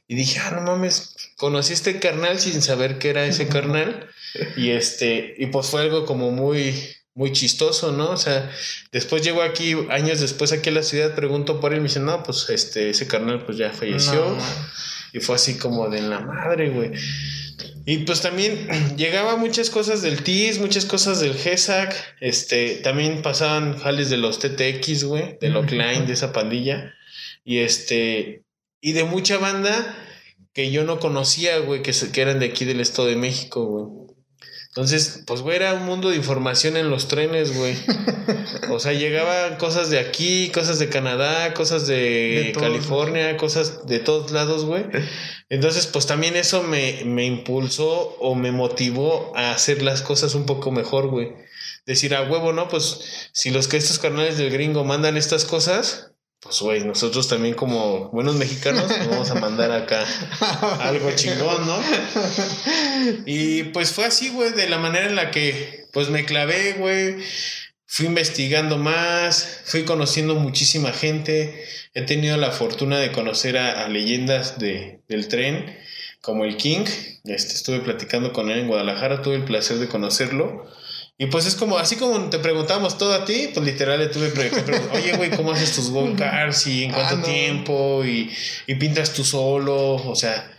[0.08, 4.08] Y dije, ah, no mames, conocí este carnal sin saber que era ese carnal.
[4.56, 6.74] Y este, y pues fue algo como muy,
[7.18, 8.10] muy chistoso, ¿no?
[8.10, 8.48] O sea,
[8.92, 12.04] después llego aquí, años después aquí a la ciudad, pregunto por él y me dicen,
[12.04, 14.14] no, pues este, ese carnal pues ya falleció.
[14.36, 14.38] no.
[15.12, 16.92] Y fue así como de la madre, güey.
[17.86, 21.92] Y pues también llegaba muchas cosas del TIS, muchas cosas del GESAC.
[22.20, 26.94] Este, también pasaban jales de los TTX, güey, de lo Klein, de esa pandilla.
[27.44, 28.44] Y este,
[28.80, 29.96] y de mucha banda
[30.52, 33.64] que yo no conocía, güey, que, se- que eran de aquí del Estado de México,
[33.66, 34.07] güey.
[34.68, 37.74] Entonces, pues, güey, era un mundo de información en los trenes, güey.
[38.70, 41.94] O sea, llegaban cosas de aquí, cosas de Canadá, cosas de,
[42.44, 44.84] De todos, California, cosas de todos lados, güey.
[45.48, 50.44] Entonces, pues también eso me, me impulsó o me motivó a hacer las cosas un
[50.44, 51.32] poco mejor, güey.
[51.86, 52.68] Decir a huevo, ¿no?
[52.68, 57.54] Pues si los que estos carnales del gringo mandan estas cosas, pues, güey, nosotros también
[57.54, 60.04] como buenos mexicanos nos vamos a mandar acá
[60.80, 61.78] algo chingón, ¿no?
[63.26, 67.16] Y pues fue así, güey, de la manera en la que pues me clavé, güey.
[67.86, 71.64] Fui investigando más, fui conociendo muchísima gente.
[71.94, 75.76] He tenido la fortuna de conocer a, a leyendas de, del tren,
[76.20, 76.84] como el King.
[77.24, 80.66] Este, estuve platicando con él en Guadalajara, tuve el placer de conocerlo.
[81.20, 84.30] Y pues es como, así como te preguntamos todo a ti, pues literal le tuve
[84.32, 87.22] que preguntar, oye, güey, ¿cómo haces tus go cars y en Ah, cuánto no.
[87.24, 88.04] tiempo?
[88.04, 88.30] Y,
[88.68, 90.54] y pintas tú solo, o sea.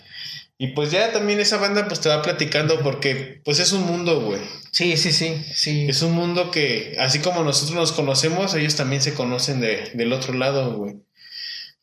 [0.58, 4.20] Y pues ya también esa banda pues te va platicando porque pues es un mundo,
[4.20, 4.42] güey.
[4.72, 5.88] Sí, sí, sí, sí.
[5.90, 10.12] Es un mundo que, así como nosotros nos conocemos, ellos también se conocen de, del
[10.12, 10.96] otro lado, güey.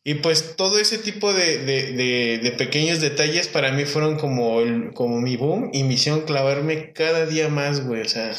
[0.07, 4.61] Y pues todo ese tipo de, de, de, de pequeños detalles para mí fueron como,
[4.61, 8.03] el, como mi boom y misión clavarme cada día más, güey.
[8.03, 8.31] O sea,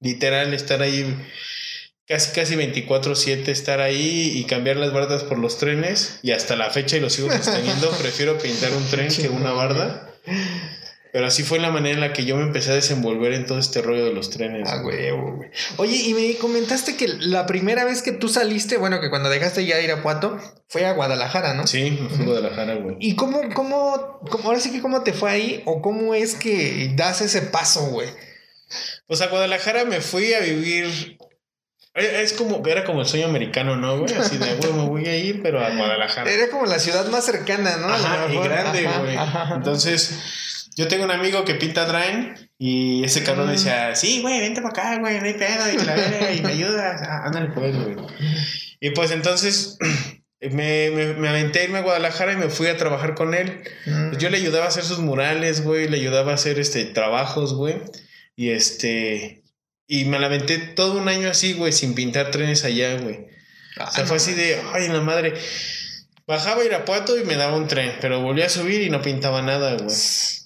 [0.00, 1.14] literal estar ahí
[2.08, 6.70] casi casi 24/7 estar ahí y cambiar las bardas por los trenes y hasta la
[6.70, 10.10] fecha y lo sigo sosteniendo, prefiero pintar un tren que una barda.
[11.14, 13.60] Pero así fue la manera en la que yo me empecé a desenvolver en todo
[13.60, 14.68] este rollo de los trenes.
[14.68, 15.48] Ah, güey, güey.
[15.76, 19.64] Oye, y me comentaste que la primera vez que tú saliste, bueno, que cuando dejaste
[19.64, 21.68] ya Irapuato, fue a Guadalajara, ¿no?
[21.68, 22.96] Sí, fue a Guadalajara, güey.
[22.98, 26.90] ¿Y cómo, cómo, cómo, ahora sí que cómo te fue ahí o cómo es que
[26.96, 28.08] das ese paso, güey?
[29.06, 31.16] Pues a Guadalajara me fui a vivir
[31.94, 34.12] es como, era como el sueño americano, ¿no, güey?
[34.14, 36.28] Así de, güey, me voy a ir, pero a Guadalajara.
[36.28, 37.86] Era como la ciudad más cercana, ¿no?
[37.86, 39.16] Ajá, y grande, güey.
[39.54, 40.18] Entonces,
[40.76, 43.52] yo tengo un amigo que pinta Drain y ese cabrón mm.
[43.52, 47.02] decía, sí, güey, vente para acá, güey, no hay pedo, y la y me ayudas,
[47.02, 47.96] ah, ándale pues, güey.
[48.80, 49.78] Y pues entonces
[50.40, 53.62] me, me, me, aventé a irme a Guadalajara y me fui a trabajar con él.
[53.84, 57.54] Pues yo le ayudaba a hacer sus murales, güey, le ayudaba a hacer este trabajos,
[57.54, 57.76] güey.
[58.36, 59.42] Y este,
[59.86, 63.26] y me lamenté todo un año así, güey, sin pintar trenes allá, güey.
[63.78, 65.34] o sea, fue así de, ay, la madre.
[66.26, 69.42] Bajaba a Irapuato y me daba un tren, pero volví a subir y no pintaba
[69.42, 69.94] nada, güey.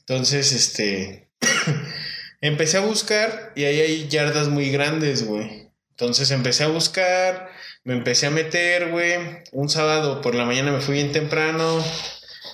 [0.08, 1.28] Entonces, este.
[2.40, 5.68] empecé a buscar y ahí hay yardas muy grandes, güey.
[5.90, 7.50] Entonces empecé a buscar,
[7.84, 9.18] me empecé a meter, güey.
[9.52, 11.84] Un sábado por la mañana me fui bien temprano,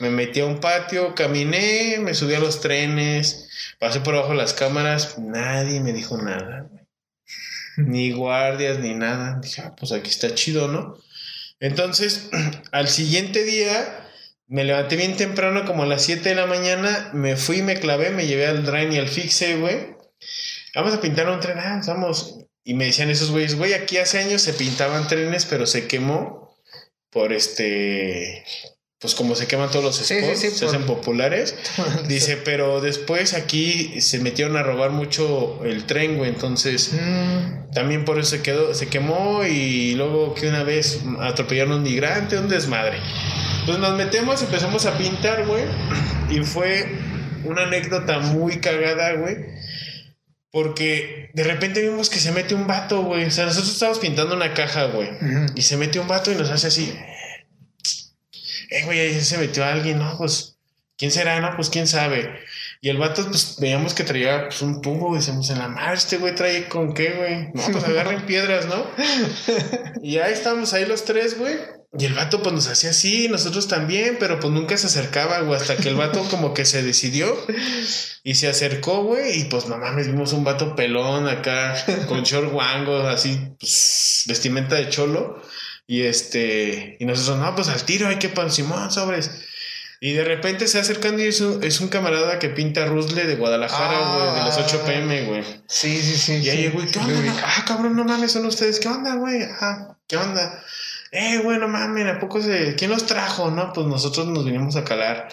[0.01, 4.39] me metí a un patio, caminé, me subí a los trenes, pasé por abajo de
[4.39, 6.85] las cámaras, nadie me dijo nada, güey.
[7.77, 9.41] Ni guardias, ni nada.
[9.43, 10.97] Dije, ah, pues aquí está chido, ¿no?
[11.61, 12.31] Entonces,
[12.73, 14.04] al siguiente día,
[14.55, 18.11] me levanté bien temprano, como a las 7 de la mañana, me fui, me clavé,
[18.11, 19.97] me llevé al drain y al fixe, güey.
[20.77, 22.39] Vamos a pintar un tren, ah, vamos.
[22.63, 26.57] Y me decían esos güeyes, güey, aquí hace años se pintaban trenes, pero se quemó
[27.11, 28.45] por este
[29.01, 31.57] pues como se queman todos los spots, se hacen populares.
[32.09, 36.31] Dice, pero después aquí se metieron a robar mucho el tren, güey.
[36.31, 37.73] Entonces, mm.
[37.73, 41.83] también por eso se quedó, se quemó y luego que una vez atropellaron a un
[41.83, 43.01] migrante, un desmadre.
[43.67, 45.65] Pues nos metemos, empezamos a pintar, güey.
[46.31, 46.99] Y fue
[47.45, 49.37] una anécdota muy cagada, güey.
[50.51, 53.25] Porque de repente vimos que se mete un vato, güey.
[53.25, 55.11] O sea, nosotros estábamos pintando una caja, güey.
[55.55, 56.95] Y se mete un vato y nos hace así
[58.71, 60.59] eh, güey, ahí se metió alguien, no, pues,
[60.97, 61.41] ¿quién será?
[61.41, 62.41] No, pues, quién sabe.
[62.81, 66.19] Y el vato, pues, veíamos que traía pues, un tubo, decíamos, en la mar, este
[66.19, 67.53] güey trae con qué, güey.
[67.55, 68.87] No, pues agarren piedras, ¿no?
[70.03, 71.55] Y ahí estábamos ahí los tres, güey.
[71.97, 75.61] Y el vato, pues, nos hacía así, nosotros también, pero pues nunca se acercaba, güey,
[75.61, 77.37] hasta que el vato como que se decidió
[78.25, 81.77] y se acercó, güey, y pues, no mames, vimos un vato pelón acá,
[82.09, 85.43] con short wango, así, pues, vestimenta de cholo.
[85.87, 89.31] Y este, y nosotros, no, pues al tiro hay que pan Simón, sobres.
[90.01, 93.37] Y de repente se acercan y es un, es un camarada que pinta Rusle de
[93.37, 94.87] Guadalajara, güey, de las 8 ah.
[94.87, 95.45] pm, güey.
[95.69, 96.33] Sí, sí, sí.
[96.43, 97.35] Y ahí, güey, ¿qué onda?
[97.43, 98.81] Ah, cabrón, no mames, son ustedes.
[98.81, 99.43] ¿Qué onda, güey?
[99.43, 100.63] Ah, ¿qué onda?
[101.17, 102.75] Eh, güey, no mames, ¿a poco se.
[102.75, 103.49] ¿Quién los trajo?
[103.49, 105.29] No, pues nosotros nos vinimos a calar.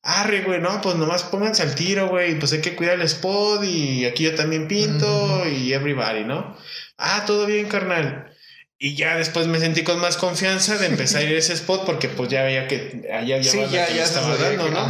[0.00, 2.38] Arre, güey, no, pues nomás pónganse al tiro, güey.
[2.38, 6.56] Pues hay que cuidar el spot y aquí yo también pinto y everybody, ¿no?
[6.98, 8.32] Ah, todo bien, carnal.
[8.78, 11.84] Y ya después me sentí con más confianza de empezar a ir a ese spot
[11.84, 14.88] porque pues ya veía que allá había sí, ya, ya estaba dando, ¿no?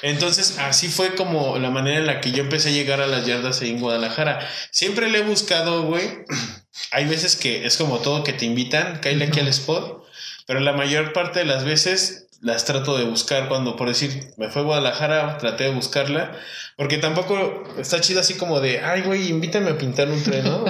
[0.00, 3.26] Entonces así fue como la manera en la que yo empecé a llegar a las
[3.26, 4.48] yardas ahí en Guadalajara.
[4.70, 6.24] Siempre le he buscado, güey.
[6.90, 10.04] Hay veces que es como todo que te invitan, caíle aquí al spot,
[10.46, 14.50] pero la mayor parte de las veces las trato de buscar cuando, por decir, me
[14.50, 16.38] fue a Guadalajara, traté de buscarla,
[16.76, 20.64] porque tampoco está chido así como de, ay, güey, invítame a pintar un tren, ¿no?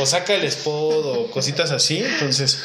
[0.00, 1.98] O, saca el spot o cositas así.
[1.98, 2.64] Entonces,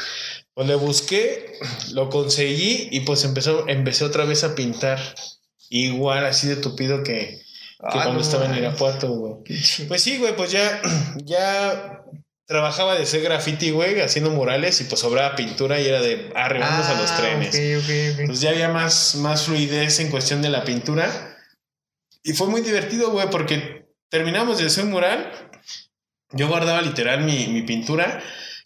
[0.56, 1.60] pues le busqué,
[1.91, 5.00] lo conseguí y pues empezó, empecé otra vez a pintar
[5.70, 7.41] igual, así de tupido que,
[7.91, 9.36] que cuando estaba en Irapuato, güey.
[9.88, 10.82] Pues sí, güey, pues ya,
[11.24, 12.02] ya
[12.46, 16.86] trabajaba de hacer graffiti, güey, haciendo murales y pues sobraba pintura y era de arribamos
[16.86, 17.56] a los ah, trenes.
[18.26, 21.38] Pues ya había más, más fluidez en cuestión de la pintura.
[22.24, 25.32] Y fue muy divertido, güey, porque terminamos de hacer un mural.
[26.32, 28.22] Yo guardaba literal mi, mi pintura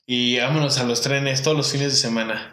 [0.05, 2.51] y vámonos a los trenes todos los fines de semana.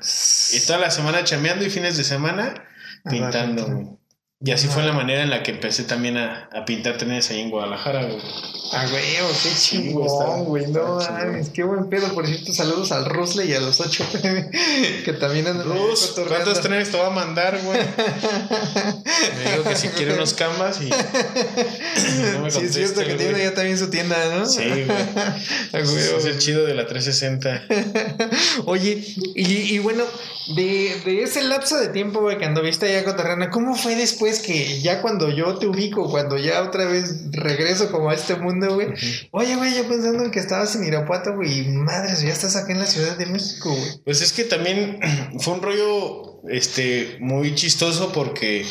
[0.53, 2.67] Y toda la semana chameando y fines de semana
[3.09, 3.99] pintando.
[4.39, 7.41] Y así fue la manera en la que empecé también a, a pintar trenes ahí
[7.41, 8.21] en Guadalajara, güey.
[8.73, 9.03] Ah, güey,
[9.43, 10.67] qué chingón, güey.
[10.67, 12.13] No mames, qué buen pedo.
[12.13, 14.51] Por cierto, saludos al Rusle y a los 8 PM
[15.05, 15.69] que también andan.
[15.69, 17.79] Rus, ¿cuántos trenes te va a mandar, güey?
[19.39, 20.91] me dijo que si quiere unos canvas y.
[22.33, 24.47] No me sí, es cierto que tiene ya también su tienda, ¿no?
[24.47, 24.87] Sí, güey.
[24.91, 27.67] Ah, güey es el chido de la 360.
[28.67, 29.03] Oye,
[29.35, 30.05] y, y bueno,
[30.55, 34.26] de, de ese lapso de tiempo, güey, que anduviste allá con Terrana, ¿cómo fue después?
[34.27, 38.37] Después que ya cuando yo te ubico, cuando ya otra vez regreso como a este
[38.37, 38.89] mundo, güey.
[39.31, 42.73] Oye, güey, yo pensando en que estabas en Irapuato, güey, y madres, ya estás acá
[42.73, 43.91] en la Ciudad de México, güey.
[44.05, 45.01] Pues es que también
[45.39, 48.67] fue un rollo, este, muy chistoso porque...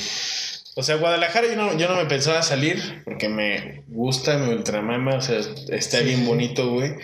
[0.78, 5.16] O sea, Guadalajara yo no, yo no me pensaba salir porque me gusta, me ultramama,
[5.16, 5.40] o sea,
[5.70, 6.96] está bien bonito, güey.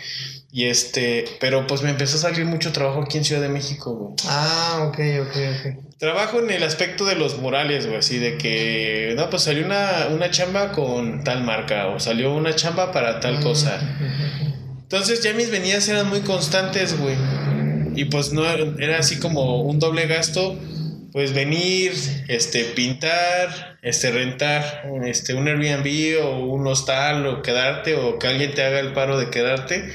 [0.54, 3.94] Y este, pero pues me empezó a salir mucho trabajo aquí en Ciudad de México,
[3.94, 4.14] güey.
[4.28, 5.96] Ah, ok, ok, ok.
[5.98, 10.08] Trabajo en el aspecto de los murales, güey, así de que, no, pues salió una,
[10.10, 13.80] una chamba con tal marca o salió una chamba para tal Mm, cosa.
[14.82, 17.16] Entonces ya mis venidas eran muy constantes, güey.
[17.94, 20.58] Y pues no era así como un doble gasto,
[21.12, 21.94] pues venir,
[22.28, 28.54] este, pintar, este, rentar, este, un Airbnb o un hostal o quedarte o que alguien
[28.54, 29.90] te haga el paro de quedarte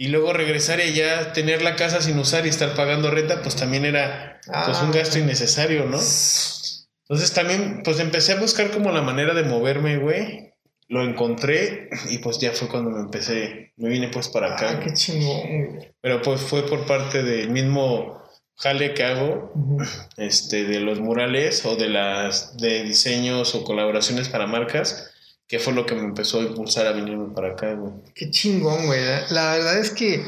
[0.00, 3.56] y luego regresar y ya tener la casa sin usar y estar pagando renta, pues
[3.56, 5.98] también era pues un Ah, gasto innecesario, ¿no?
[5.98, 10.54] Entonces también pues empecé a buscar como la manera de moverme, güey.
[10.86, 14.70] Lo encontré y pues ya fue cuando me empecé, me vine pues para acá.
[14.70, 15.84] Ah, qué chingón.
[16.00, 18.22] Pero pues fue por parte del mismo
[18.56, 19.78] jale que hago, Ujú.
[20.16, 25.10] este, de los murales o de las de diseños o colaboraciones para marcas,
[25.48, 27.94] que fue lo que me empezó a impulsar a venirme para acá, güey.
[28.14, 29.00] Qué chingón, güey.
[29.30, 30.22] La verdad es que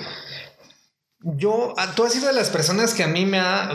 [1.20, 3.70] yo, ah, tú has sido de las personas que a mí me ha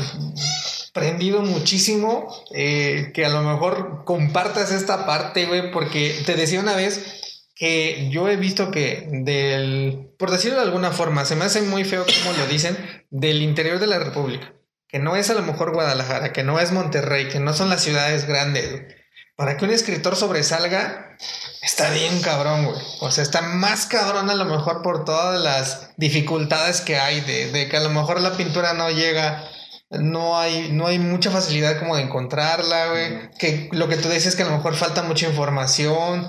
[0.93, 6.75] prendido muchísimo, eh, que a lo mejor compartas esta parte, güey, porque te decía una
[6.75, 11.61] vez que yo he visto que del, por decirlo de alguna forma, se me hace
[11.61, 12.77] muy feo como lo dicen,
[13.11, 14.53] del interior de la República,
[14.87, 17.83] que no es a lo mejor Guadalajara, que no es Monterrey, que no son las
[17.83, 18.94] ciudades grandes.
[19.35, 21.17] Para que un escritor sobresalga,
[21.65, 22.77] Está bien cabrón, güey.
[22.99, 27.51] O sea, está más cabrón a lo mejor por todas las dificultades que hay de,
[27.51, 29.49] de que a lo mejor la pintura no llega,
[29.89, 33.31] no hay, no hay mucha facilidad como de encontrarla, güey.
[33.39, 36.27] Que lo que tú dices es que a lo mejor falta mucha información.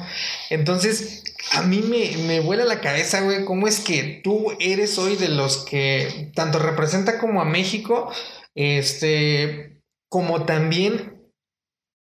[0.49, 5.16] Entonces, a mí me, me vuela la cabeza, güey, cómo es que tú eres hoy
[5.16, 8.11] de los que tanto representa como a México,
[8.55, 11.15] este, como también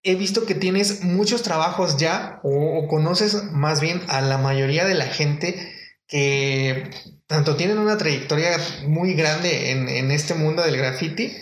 [0.06, 4.84] he visto que tienes muchos trabajos ya o, o conoces más bien a la mayoría
[4.84, 5.72] de la gente
[6.08, 6.90] que
[7.26, 11.32] tanto tienen una trayectoria muy grande en, en este mundo del graffiti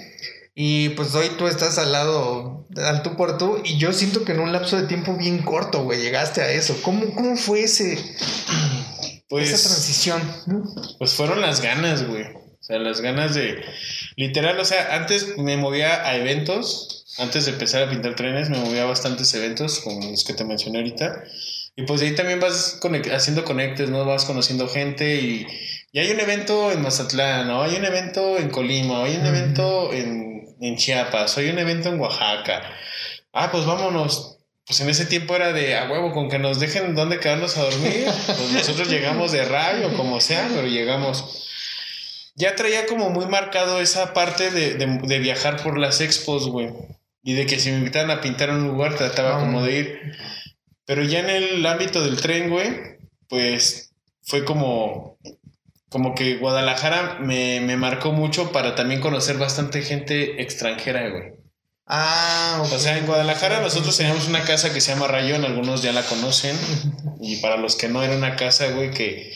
[0.55, 4.33] y pues hoy tú estás al lado, al tú por tú y yo siento que
[4.33, 6.77] en un lapso de tiempo bien corto, güey, llegaste a eso.
[6.83, 7.99] ¿Cómo, cómo fue ese,
[9.29, 10.23] Pues, esa transición?
[10.99, 12.25] pues fueron las ganas, güey.
[12.65, 13.63] O sea, las ganas de...
[14.17, 17.05] Literal, o sea, antes me movía a eventos.
[17.19, 20.45] Antes de empezar a pintar trenes, me movía a bastantes eventos, como los que te
[20.45, 21.25] mencioné ahorita.
[21.77, 24.07] Y pues de ahí también vas conec- haciendo conectes, ¿no?
[24.07, 25.47] Vas conociendo gente y,
[25.93, 27.63] y hay un evento en Mazatlán, ¿no?
[27.63, 32.01] Hay un evento en Colima, hay un evento en, en Chiapas, hay un evento en
[32.01, 32.63] Oaxaca.
[33.35, 34.39] Ah, pues vámonos.
[34.67, 37.65] Pues en ese tiempo era de a huevo, con que nos dejen dónde quedarnos a
[37.65, 38.07] dormir.
[38.27, 41.43] Pues nosotros llegamos de radio, como sea, pero llegamos.
[42.37, 46.71] Ya traía como muy marcado esa parte de, de- de viajar por las expos, güey.
[47.23, 49.41] Y de que si me invitaran a pintar un lugar, trataba Ah.
[49.41, 50.17] como de ir.
[50.85, 53.93] Pero ya en el ámbito del tren, güey, pues
[54.23, 55.17] fue como,
[55.89, 61.33] como que Guadalajara me, me marcó mucho para también conocer bastante gente extranjera, güey.
[61.87, 62.61] Ah.
[62.63, 66.03] O sea, en Guadalajara nosotros teníamos una casa que se llama Rayón, algunos ya la
[66.03, 66.57] conocen.
[67.27, 69.33] Y para los que no, era una casa, güey, que,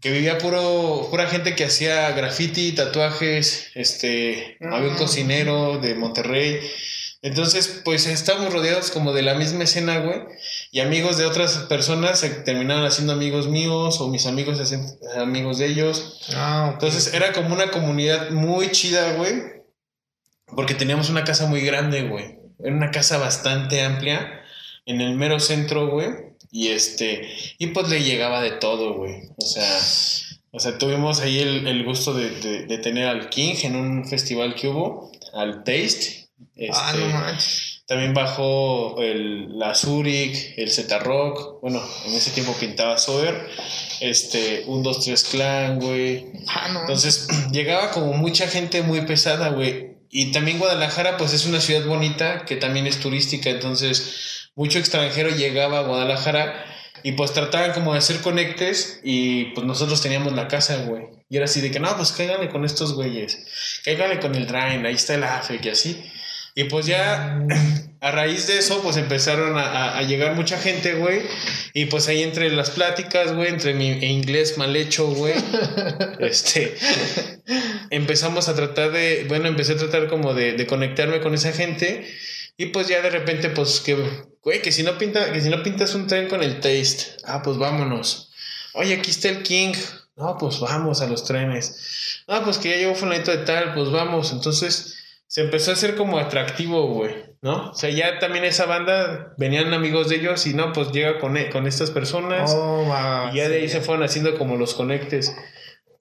[0.00, 6.60] que vivía puro, pura gente que hacía graffiti, tatuajes, este, había un cocinero de Monterrey.
[7.22, 10.20] Entonces, pues estábamos rodeados como de la misma escena, güey.
[10.70, 14.86] Y amigos de otras personas se terminaron haciendo amigos míos o mis amigos se hacen
[15.18, 16.26] amigos de ellos.
[16.34, 16.70] Ah.
[16.72, 19.60] Entonces era como una comunidad muy chida, güey.
[20.46, 22.38] Porque teníamos una casa muy grande, güey.
[22.58, 24.40] Era una casa bastante amplia
[24.86, 26.29] en el mero centro, güey.
[26.52, 29.22] Y este, y pues le llegaba de todo, güey.
[29.36, 29.78] O sea,
[30.52, 34.08] o sea, tuvimos ahí el, el gusto de, de- de tener al King en un
[34.08, 36.28] festival que hubo, al Taste.
[36.72, 37.82] ah, este, no manches.
[37.86, 41.60] también bajó el, la Zurich, el Z Rock.
[41.62, 43.48] Bueno, en ese tiempo pintaba Sober.
[44.00, 46.26] Este, un 2, 3 Clan, güey.
[46.48, 46.80] Ah, no.
[46.80, 49.90] Entonces llegaba como mucha gente muy pesada, güey.
[50.12, 53.50] Y también Guadalajara, pues es una ciudad bonita que también es turística.
[53.50, 56.64] Entonces, mucho extranjero llegaba a Guadalajara
[57.02, 59.00] y pues trataban como de hacer conectes.
[59.02, 61.04] Y pues nosotros teníamos la casa, güey.
[61.28, 63.38] Y era así de que, no, pues cáiganle con estos güeyes.
[63.84, 66.04] Cáiganle con el Drain, ahí está el AFEC y así.
[66.56, 67.38] Y pues ya
[68.00, 71.22] a raíz de eso, pues empezaron a, a- a llegar mucha gente, güey.
[71.72, 75.34] Y pues ahí entre las pláticas, güey, entre mi inglés mal hecho, güey,
[76.18, 76.74] este,
[77.90, 82.06] empezamos a tratar de, bueno, empecé a tratar como de, de conectarme con esa gente.
[82.60, 83.96] Y pues ya de repente, pues que,
[84.42, 87.40] güey, que si no pinta, que si no pintas un tren con el taste, ah,
[87.42, 88.34] pues vámonos.
[88.74, 89.72] Oye, aquí está el King.
[90.14, 92.22] No, pues vamos a los trenes.
[92.28, 94.32] Ah, pues que ya llegó fulanito de tal, pues vamos.
[94.32, 94.94] Entonces
[95.26, 97.70] se empezó a hacer como atractivo, güey, ¿no?
[97.70, 101.38] O sea, ya también esa banda, venían amigos de ellos y no, pues llega con,
[101.50, 102.52] con estas personas.
[102.54, 102.84] Oh,
[103.32, 105.34] y ya de ahí se fueron haciendo como los conectes.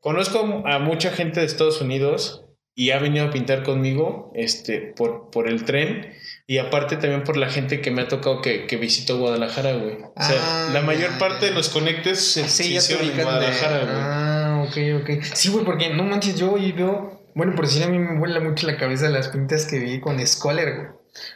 [0.01, 2.43] Conozco a mucha gente de Estados Unidos
[2.75, 6.15] y ha venido a pintar conmigo este, por, por el tren.
[6.49, 9.99] Y aparte también por la gente que me ha tocado que, que visitó Guadalajara, güey.
[10.15, 13.23] O sea, Ah, la mayor parte de los conectes se, Sí, hicieron en de...
[13.23, 13.95] Guadalajara, güey.
[13.95, 15.23] Ah, ok, ok.
[15.35, 17.21] Sí, güey, porque no manches, yo hoy veo...
[17.35, 20.25] Bueno, por si a mí me vuela mucho la cabeza las pintas que vi con
[20.25, 20.87] Scholar, güey.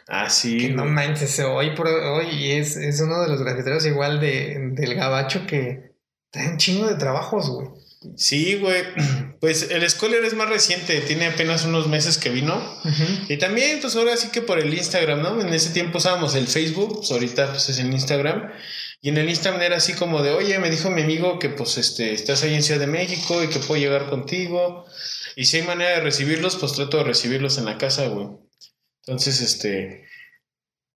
[0.07, 0.57] Ah, sí.
[0.57, 4.95] Que no manches, hoy, por, hoy es, es uno de los grafiteros igual de, del
[4.95, 5.91] gabacho que
[6.31, 7.67] trae un chingo de trabajos, güey.
[8.15, 8.83] Sí, güey.
[9.43, 12.63] Pues el Scholar es más reciente, tiene apenas unos meses que vino.
[13.27, 15.41] Y también, pues ahora sí que por el Instagram, ¿no?
[15.41, 18.53] En ese tiempo usábamos el Facebook, pues ahorita pues es el Instagram.
[19.01, 21.77] Y en el Instagram era así como de, oye, me dijo mi amigo que pues
[21.77, 24.85] este, estás ahí en Ciudad de México y que puedo llegar contigo.
[25.35, 28.27] Y si hay manera de recibirlos, pues trato de recibirlos en la casa, güey.
[29.05, 30.05] Entonces, este...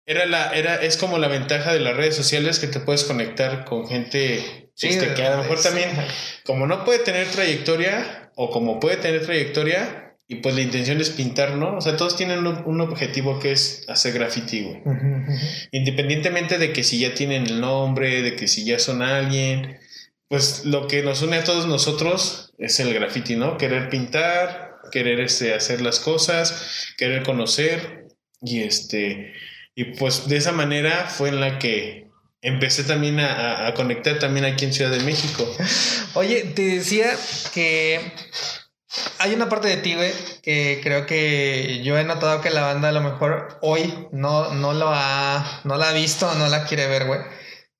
[0.05, 3.65] Era la, era, es como la ventaja de las redes sociales que te puedes conectar
[3.65, 5.63] con gente este, que a lo mejor sí.
[5.63, 5.89] también
[6.43, 11.09] como no puede tener trayectoria o como puede tener trayectoria y pues la intención es
[11.09, 11.77] pintar, ¿no?
[11.77, 14.81] O sea, todos tienen un, un objetivo que es hacer graffiti, güey.
[14.81, 15.39] Ujú, ujú.
[15.71, 19.79] Independientemente de que si ya tienen el nombre, de que si ya son alguien,
[20.27, 23.57] pues lo que nos une a todos nosotros es el graffiti, ¿no?
[23.57, 28.07] Querer pintar, querer este, hacer las cosas, querer conocer
[28.41, 29.33] y este
[29.75, 32.06] y pues de esa manera fue en la que
[32.47, 35.47] empecé también a, a- conectar también aquí en Ciudad de México.
[36.15, 37.15] Oye, te decía
[37.53, 37.99] que
[39.19, 42.89] hay una parte de ti, güey, que creo que yo he notado que la banda
[42.89, 46.87] a lo mejor hoy no, no lo ha, no la ha visto, no la quiere
[46.87, 47.19] ver, güey.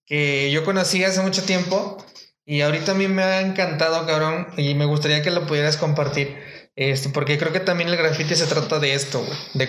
[0.05, 1.97] Que yo conocí hace mucho tiempo
[2.45, 6.38] y ahorita a mí me ha encantado, cabrón, y me gustaría que lo pudieras compartir.
[6.78, 9.26] Este, porque creo que también el graffiti se trata de esto.
[9.56, 9.68] De,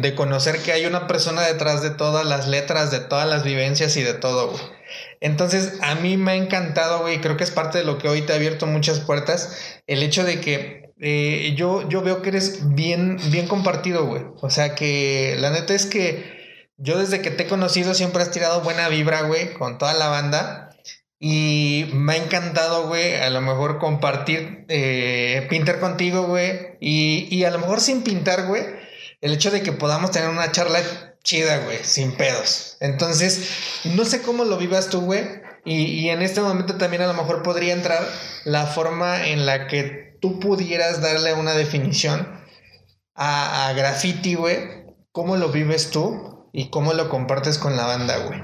[0.00, 3.96] de conocer que hay una persona detrás de todas las letras, de todas las vivencias
[3.96, 4.62] y de todo, güey.
[5.20, 7.20] Entonces, a mí me ha encantado, güey.
[7.20, 9.56] Creo que es parte de lo que hoy te ha abierto muchas puertas.
[9.86, 14.24] El hecho de que eh, yo, yo veo que eres bien, bien compartido, güey.
[14.40, 18.32] O sea que la neta es que yo desde que te he conocido siempre has
[18.32, 20.67] tirado buena vibra, güey, con toda la banda.
[21.20, 26.76] Y me ha encantado, güey, a lo mejor compartir, eh, pintar contigo, güey.
[26.80, 28.62] Y, y a lo mejor sin pintar, güey,
[29.20, 30.80] el hecho de que podamos tener una charla
[31.24, 32.76] chida, güey, sin pedos.
[32.80, 33.50] Entonces,
[33.84, 35.24] no sé cómo lo vivas tú, güey.
[35.64, 38.00] Y, y en este momento también a lo mejor podría entrar
[38.44, 42.40] la forma en la que tú pudieras darle una definición
[43.14, 44.86] a, a graffiti, güey.
[45.10, 48.40] ¿Cómo lo vives tú y cómo lo compartes con la banda, güey?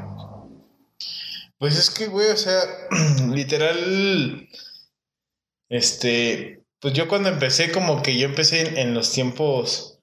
[1.65, 2.61] Pues es que, güey, o sea,
[3.33, 4.47] literal,
[5.71, 9.99] este, pues yo cuando empecé, como que yo empecé en, en los tiempos,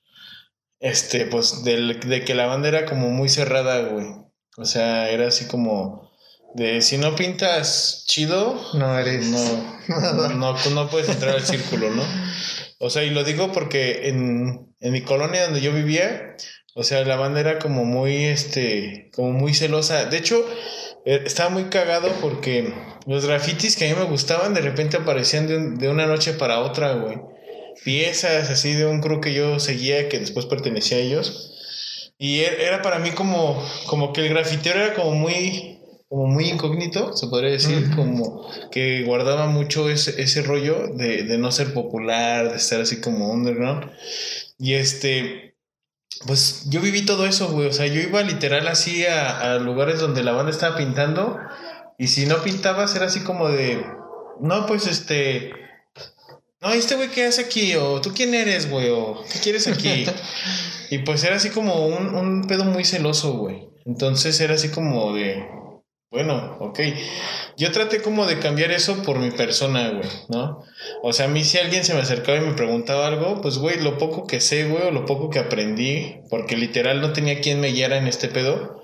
[0.79, 4.07] este, pues del- de que la banda era como muy cerrada, güey.
[4.57, 6.11] O sea, era así como
[6.55, 9.27] de si no pintas chido, No eres.
[9.27, 12.01] no, no, no, no puedes entrar al círculo, ¿no?
[12.79, 16.35] O sea, y lo digo porque en, en mi colonia donde yo vivía,
[16.73, 20.05] o sea, la banda era como muy, este, como muy celosa.
[20.05, 20.43] De hecho,
[21.05, 22.73] estaba muy cagado porque
[23.07, 26.33] los grafitis que a mí me gustaban de repente aparecían de, un- de una noche
[26.33, 27.17] para otra, güey.
[27.83, 31.55] Piezas así de un crew que yo seguía que después pertenecía a ellos.
[32.17, 36.49] Y e- era para mí como, como que el grafitero era como muy, como muy
[36.49, 41.73] incógnito, se podría decir, como que guardaba mucho ese, ese rollo de, de no ser
[41.73, 43.89] popular, de estar así como underground.
[44.59, 45.50] Y este,
[46.25, 47.67] pues yo viví todo eso, güey.
[47.67, 51.39] O sea, yo iba literal así a, a lugares donde la banda estaba pintando.
[51.97, 53.85] Y si no pintabas, era así como de.
[54.39, 55.53] No, pues este.
[56.61, 57.75] No, este güey, ¿qué hace aquí?
[57.75, 60.05] O tú quién eres, güey, o ¿qué quieres aquí?
[60.91, 63.67] y pues era así como un, un pedo muy celoso, güey.
[63.85, 65.47] Entonces era así como de.
[66.11, 66.79] Bueno, ok.
[67.55, 70.61] Yo traté como de cambiar eso por mi persona, güey, ¿no?
[71.03, 73.79] O sea, a mí si alguien se me acercaba y me preguntaba algo, pues, güey,
[73.79, 77.61] lo poco que sé, güey, o lo poco que aprendí, porque literal no tenía quien
[77.61, 78.83] me guiara en este pedo.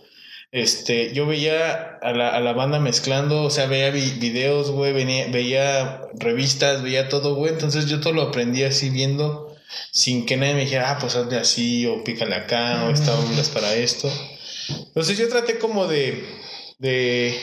[0.53, 4.93] Este, yo veía a la, a la banda mezclando, o sea, veía vi- videos, güey,
[4.93, 7.51] venía- veía revistas, veía todo, güey.
[7.51, 9.53] Entonces yo todo lo aprendí así viendo,
[9.91, 13.41] sin que nadie me dijera, ah, pues hazle así, o pícale acá, o esta onda
[13.41, 14.09] es para esto.
[14.69, 16.23] Entonces yo traté como de,
[16.77, 17.37] de,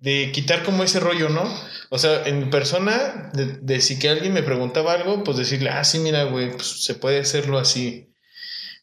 [0.00, 1.44] de quitar como ese rollo, ¿no?
[1.90, 5.84] O sea, en persona, de, de si que alguien me preguntaba algo, pues decirle, ah,
[5.84, 8.08] sí, mira, güey, pues se puede hacerlo así.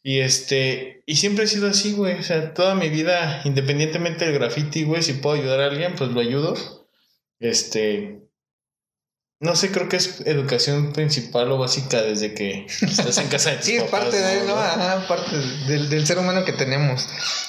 [0.02, 2.14] Y este, y siempre he sido así, güey.
[2.14, 6.10] O sea, toda mi vida, independientemente del graffiti, güey, si puedo ayudar a alguien, pues
[6.10, 6.54] lo ayudo.
[7.40, 8.20] Este,
[9.38, 13.62] no sé, creo que es educación principal o básica desde que estás en casa de
[13.62, 14.54] Sí, es parte de, ¿no?
[14.56, 15.36] Ajá, parte
[15.68, 17.06] del, del ser humano que tenemos.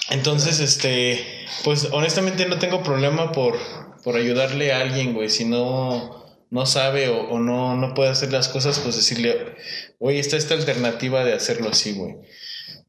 [0.10, 1.26] Entonces, este,
[1.64, 3.58] pues honestamente no tengo problema por,
[4.04, 5.30] por ayudarle a alguien, güey.
[5.30, 9.56] Si no, no sabe o, o no, no puede hacer las cosas, pues decirle,
[9.98, 12.18] güey, está esta alternativa de hacerlo así, güey.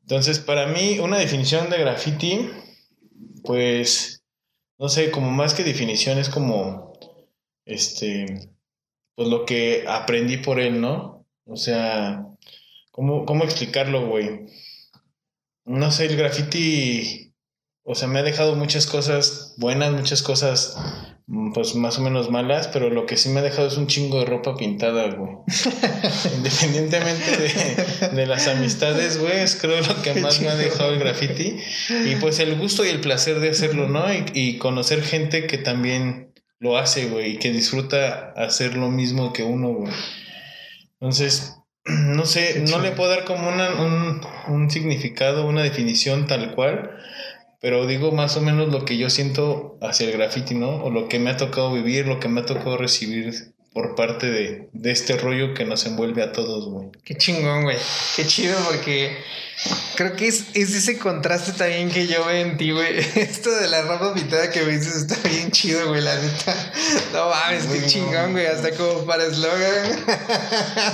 [0.03, 2.51] Entonces, para mí, una definición de graffiti,
[3.45, 4.25] pues,
[4.79, 6.95] no sé, como más que definición, es como,
[7.65, 8.49] este,
[9.19, 11.27] pues lo que aprendí por él, ¿no?
[11.45, 12.25] O sea,
[12.93, 14.47] ¿cómo, cómo explicarlo, güey?
[15.65, 17.35] No sé, el graffiti,
[17.83, 20.77] o sea, me ha dejado muchas cosas buenas, muchas cosas
[21.27, 23.89] mm, pues más o menos malas, pero lo que sí me ha dejado es un
[23.89, 25.33] chingo de ropa pintada, güey.
[26.37, 31.01] Independientemente de, de, las amistades, güey, es creo lo que más me ha dejado el
[31.01, 31.57] graffiti.
[32.07, 34.15] Y pues el gusto y el placer de hacerlo, ¿no?
[34.15, 36.28] Y, y conocer gente que también
[36.61, 39.93] lo hace, güey, y que disfruta hacer lo mismo que uno, güey.
[41.01, 46.55] Entonces, no sé, no le puedo dar como una, un, un significado, una definición tal
[46.55, 46.99] cual,
[47.61, 50.83] pero digo más o menos lo que yo siento hacia el graffiti, ¿no?
[50.85, 53.33] O lo que me ha tocado vivir, lo que me ha tocado recibir
[53.73, 56.89] por parte de, de este rollo que nos envuelve a todos, güey.
[57.05, 57.77] Qué chingón, güey.
[58.17, 59.17] Qué chido porque
[59.97, 62.99] creo que es, es, ese contraste también que yo veo en ti, güey.
[63.17, 66.55] Esto de la ropa pintada que me dices está bien chido, güey, la neta.
[67.13, 68.47] No mames, qué chingón, güey.
[68.47, 70.05] Hasta como para eslogan.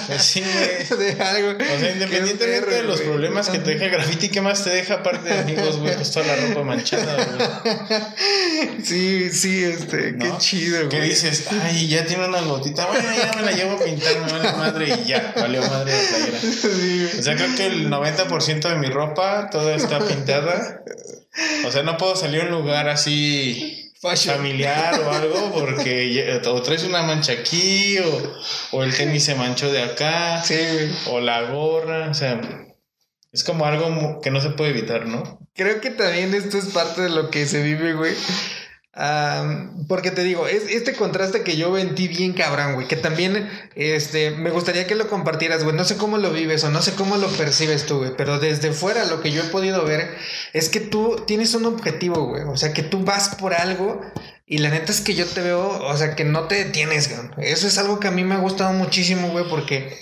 [0.07, 0.99] Pues sí, güey.
[1.15, 1.51] De algo.
[1.51, 4.71] O sea, independientemente perro, de los problemas que te deja el graffiti, ¿qué más te
[4.71, 5.95] deja aparte de amigos, güey?
[5.95, 8.85] Pues toda la ropa manchada, güey.
[8.85, 10.25] Sí, sí, este, ¿No?
[10.25, 10.89] qué chido, güey.
[10.89, 11.47] ¿Qué dices?
[11.63, 12.87] Ay, ya tiene una gotita.
[12.87, 16.09] Bueno, ya me la llevo a pintar, me vale madre y ya, valió madre la
[16.09, 16.39] playera.
[16.65, 20.83] Sí, o sea, creo que el 90% de mi ropa, toda está pintada.
[21.67, 24.37] O sea, no puedo salir a un lugar así Fashion.
[24.37, 28.35] familiar o algo porque o traes una mancha aquí o,
[28.73, 30.55] o el tenis se manchó de acá sí,
[31.07, 32.41] o la gorra, o sea,
[33.33, 35.41] es como algo que no se puede evitar, ¿no?
[35.55, 38.15] Creo que también esto es parte de lo que se vive, güey.
[39.89, 43.51] Porque te digo, es este contraste que yo en ti bien cabrón, güey, que también
[43.75, 45.75] este, me gustaría que lo compartieras, güey.
[45.75, 48.73] No sé cómo lo vives o no sé cómo lo percibes tú, güey, pero desde
[48.73, 50.15] fuera lo que yo he podido ver
[50.53, 52.43] es que tú tienes un objetivo, güey.
[52.45, 54.01] O sea, que tú vas por algo
[54.47, 57.49] y la neta es que yo te veo, o sea, que no te detienes, güey.
[57.49, 59.97] Eso es algo que a mí me ha gustado muchísimo, güey, porque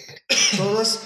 [0.56, 1.00] todos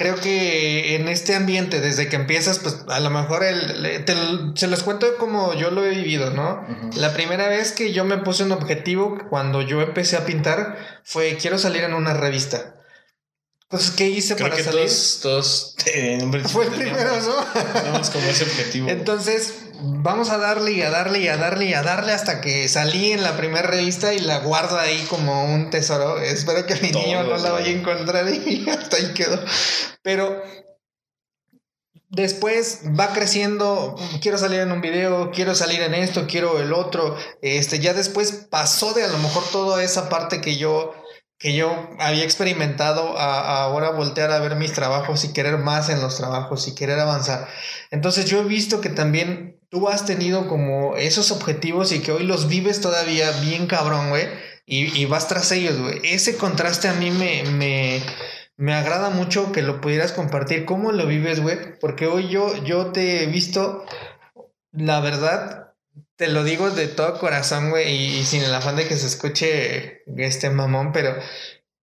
[0.00, 4.14] creo que en este ambiente, desde que empiezas, pues a lo mejor el, te,
[4.54, 6.64] se los cuento como yo lo he vivido, ¿no?
[6.66, 6.94] Uh -huh.
[6.94, 11.36] La primera vez que yo me puse un objetivo cuando yo empecé a pintar fue
[11.36, 12.76] quiero salir en una revista.
[13.72, 14.80] Entonces, ¿qué hice Creo para que salir?
[14.80, 17.62] Todos, todos en Fue el primero, ¿no?
[17.72, 18.88] Tenemos como ese objetivo.
[18.88, 22.68] Entonces, vamos a darle y a darle y a darle y a darle hasta que
[22.68, 26.18] salí en la primera revista y la guardo ahí como un tesoro.
[26.18, 29.40] Espero que mi niño no la vaya a encontrar y hasta ahí quedó.
[30.02, 30.42] Pero
[32.08, 37.16] después va creciendo, quiero salir en un video, quiero salir en esto, quiero el otro.
[37.40, 40.99] Este, ya después pasó de a lo mejor toda esa parte que yo
[41.40, 45.88] que yo había experimentado a, a, ahora voltear a ver mis trabajos y querer más
[45.88, 47.48] en los trabajos y querer avanzar.
[47.90, 52.24] Entonces yo he visto que también tú has tenido como esos objetivos y que hoy
[52.24, 54.28] los vives todavía bien cabrón, güey,
[54.66, 56.00] y, y, vas tras ellos, güey.
[56.04, 58.02] Ese contraste a mí me, me,
[58.56, 60.66] me agrada mucho que lo pudieras compartir.
[60.66, 61.78] ¿Cómo lo vives, güey?
[61.80, 63.84] Porque hoy yo, yo te he visto,
[64.72, 65.69] la verdad,
[66.16, 69.06] te lo digo de todo corazón, güey, y, y, sin el afán de que se
[69.06, 71.16] escuche este mamón, pero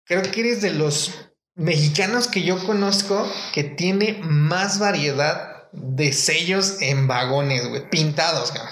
[0.06, 1.12] creo que eres de los
[1.56, 8.64] mexicanos que yo conozco que tiene más variedad de sellos en vagones, güey, pintados, güey.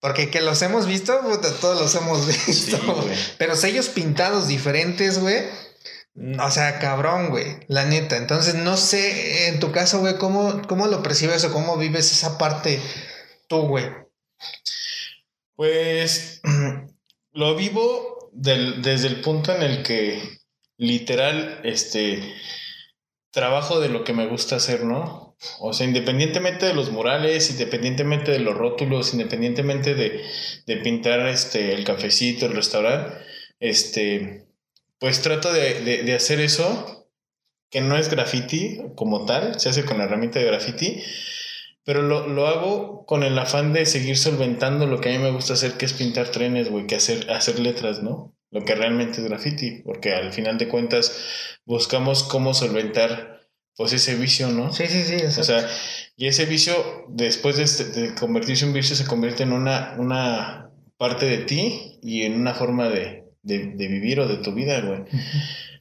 [0.00, 5.18] Porque que los hemos visto, puta, todos los hemos visto, sí, pero sellos pintados diferentes,
[5.18, 5.44] güey.
[6.40, 8.16] O sea, cabrón, güey, la neta.
[8.16, 12.36] Entonces, no sé, en tu caso, güey, ¿cómo, ¿cómo lo percibes o cómo vives esa
[12.38, 12.80] parte
[13.46, 13.84] tú, güey?
[15.60, 16.40] Pues
[17.34, 20.18] lo vivo desde el punto en el que
[20.78, 22.34] literal, este,
[23.30, 25.36] trabajo de lo que me gusta hacer, ¿no?
[25.58, 30.24] O sea, independientemente de los murales, independientemente de los rótulos, independientemente de,
[30.64, 33.18] de pintar este, el cafecito, el restaurante,
[33.58, 34.46] este,
[34.98, 37.06] pues trato de, de, de hacer eso,
[37.68, 41.02] que no es graffiti como tal, se hace con la herramienta de graffiti,
[41.84, 45.30] pero lo, lo, hago con el afán de seguir solventando lo que a mí me
[45.30, 48.34] gusta hacer, que es pintar trenes, güey, que hacer, hacer letras, ¿no?
[48.50, 51.16] Lo que realmente es graffiti, porque al final de cuentas
[51.64, 53.40] buscamos cómo solventar
[53.76, 54.72] pues ese vicio, ¿no?
[54.72, 55.16] Sí, sí, sí.
[55.24, 55.66] O sea,
[56.16, 56.74] y ese vicio,
[57.08, 61.98] después de, este, de, convertirse en vicio, se convierte en una, una parte de ti
[62.02, 65.04] y en una forma de, de, de vivir o de tu vida, güey.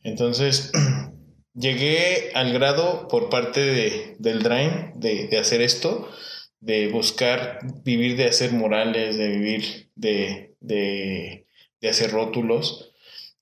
[0.03, 0.71] Entonces,
[1.53, 6.09] llegué al grado por parte de, del Drain de, de, hacer esto,
[6.59, 11.45] de buscar vivir de hacer morales, de vivir de, de,
[11.81, 12.91] de hacer rótulos.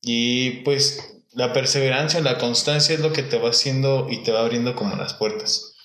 [0.01, 4.41] Y pues la perseverancia, la constancia es lo que te va haciendo y te va
[4.41, 5.75] abriendo como las puertas.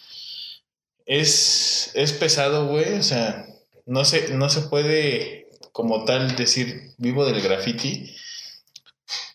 [1.04, 3.46] Es, es pesado, güey, o sea,
[3.86, 8.14] no se, no se puede como tal decir vivo del graffiti,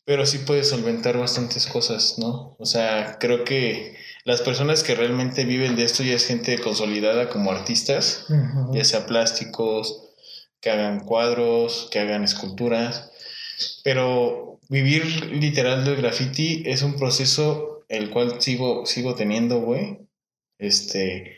[0.08, 2.56] pero sí puedes solventar bastantes cosas, ¿no?
[2.60, 7.28] O sea, creo que las personas que realmente viven de esto ya es gente consolidada
[7.28, 8.26] como artistas,
[8.72, 10.14] ya sea plásticos,
[10.62, 13.12] que hagan cuadros, que hagan esculturas,
[13.84, 20.08] pero vivir literal del graffiti es un proceso el cual sigo, sigo teniendo, güey.
[20.58, 21.36] Este,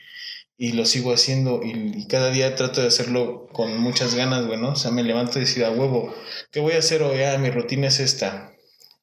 [0.60, 4.74] y lo sigo haciendo y, cada día trato de hacerlo con muchas ganas, güey, ¿no?
[4.74, 6.14] O sea, me levanto y decir a huevo,
[6.52, 7.24] ¿qué voy a hacer hoy?
[7.24, 8.54] Ah, mi rutina es esta.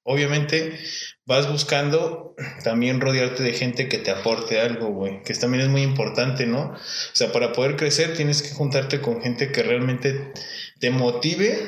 [0.09, 0.79] Obviamente
[1.25, 5.83] vas buscando también rodearte de gente que te aporte algo, güey, que también es muy
[5.83, 6.71] importante, ¿no?
[6.71, 6.77] O
[7.13, 10.33] sea, para poder crecer tienes que juntarte con gente que realmente
[10.79, 11.59] te motive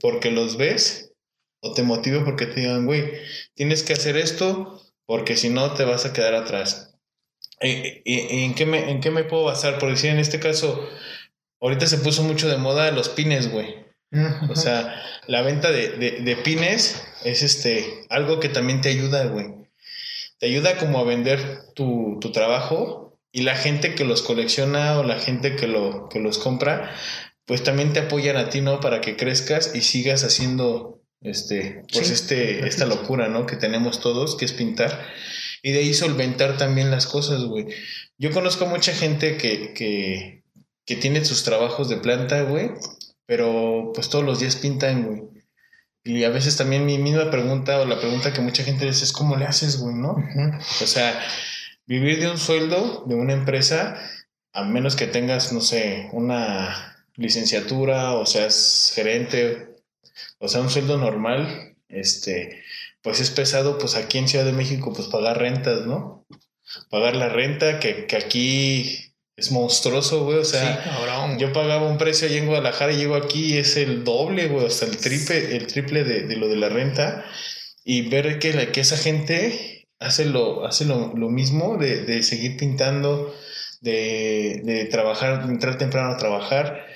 [0.00, 1.14] porque los ves
[1.60, 3.12] o te motive porque te digan, güey,
[3.54, 6.96] tienes que hacer esto porque si no te vas a quedar atrás.
[7.60, 9.78] ¿En, en, qué me, ¿En qué me puedo basar?
[9.78, 10.88] Por decir, en este caso,
[11.60, 13.87] ahorita se puso mucho de moda los pines, güey.
[14.48, 19.48] O sea, la venta de, de, pines es este algo que también te ayuda, güey.
[20.38, 21.40] Te ayuda como a vender
[21.74, 26.20] tu, tu, trabajo y la gente que los colecciona o la gente que, lo, que
[26.20, 26.94] los compra,
[27.44, 28.80] pues también te apoyan a ti, ¿no?
[28.80, 33.46] Para que crezcas y sigas haciendo este, pues este, esta locura, ¿no?
[33.46, 35.04] Que tenemos todos, que es pintar.
[35.62, 37.66] Y de ahí solventar también las cosas, güey.
[38.16, 40.44] Yo conozco mucha gente que, que,
[40.86, 42.70] que tiene sus trabajos de planta, güey
[43.28, 45.22] pero pues todos los días pintan, güey.
[46.02, 49.12] Y a veces también mi misma pregunta o la pregunta que mucha gente dice es
[49.12, 50.16] ¿cómo le haces, güey, no?
[50.82, 51.20] O sea,
[51.84, 54.00] vivir de un sueldo de una empresa,
[54.54, 59.76] a menos que tengas, no sé, una licenciatura o seas gerente,
[60.38, 62.62] o sea, un sueldo normal, este,
[63.02, 66.26] pues es pesado, pues aquí en Ciudad de México, pues pagar rentas, ¿no?
[66.88, 69.07] Pagar la renta, que, que aquí
[69.38, 70.38] es monstruoso, güey.
[70.38, 74.02] O sea, yo pagaba un precio allí en Guadalajara y llego aquí y es el
[74.02, 77.24] doble, güey, hasta el triple, el triple de, lo de la renta.
[77.84, 83.32] Y ver que, la, que esa gente hace lo, hace lo, mismo de, seguir pintando,
[83.80, 86.86] de, trabajar, de entrar temprano a trabajar.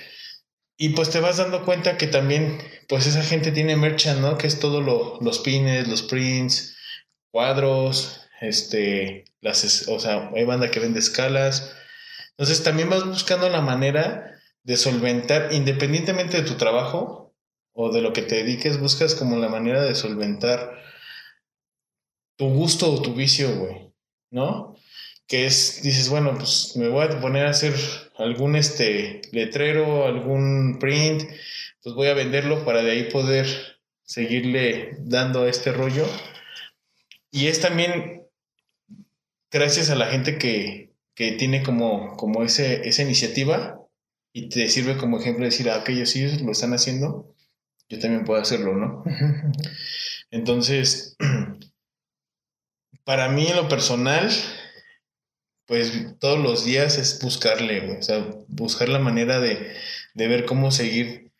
[0.75, 2.57] Y pues te vas dando cuenta que también,
[2.89, 4.37] pues esa gente tiene merchant, ¿no?
[4.37, 6.75] Que es todo lo, los pines, los prints,
[7.31, 11.73] cuadros, este, las, o sea, hay banda que vende escalas
[12.37, 17.33] entonces también vas buscando la manera de solventar, independientemente de tu trabajo
[17.73, 20.81] o de lo que te dediques, buscas como la manera de solventar
[22.35, 23.91] tu gusto o tu vicio, güey,
[24.31, 24.75] ¿no?
[25.27, 27.73] Que es, dices, bueno, pues me voy a poner a hacer
[28.17, 31.23] algún este letrero, algún print,
[31.81, 33.47] pues voy a venderlo para de ahí poder
[34.03, 36.07] seguirle dando a este rollo.
[37.31, 38.23] Y es también
[39.51, 40.82] gracias a la gente que,
[41.15, 43.79] que tiene como, como ese, esa iniciativa
[44.33, 47.35] y te sirve como ejemplo de decir, ah, aquellos sí lo están haciendo,
[47.89, 49.03] yo también puedo hacerlo, ¿no?
[50.31, 51.15] Entonces,
[53.03, 54.29] para mí en lo personal,
[55.67, 59.73] pues todos los días es buscarle, o sea, buscar la manera de,
[60.15, 61.31] de ver cómo seguir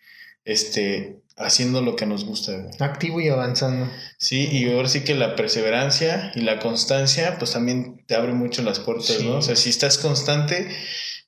[0.46, 2.70] este, haciendo lo que nos gusta.
[2.80, 3.90] Activo y avanzando.
[4.18, 8.62] Sí, y ahora sí que la perseverancia y la constancia, pues también te abre mucho
[8.62, 9.38] las puertas, ¿no?
[9.38, 10.70] O sea, si estás constante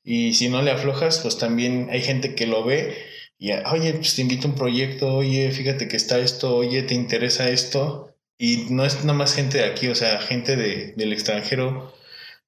[0.03, 2.95] y si no le aflojas, pues también hay gente que lo ve
[3.37, 6.93] y, oye, pues te invito a un proyecto, oye, fíjate que está esto, oye, te
[6.93, 8.15] interesa esto.
[8.37, 11.93] Y no es nada más gente de aquí, o sea, gente de, del extranjero,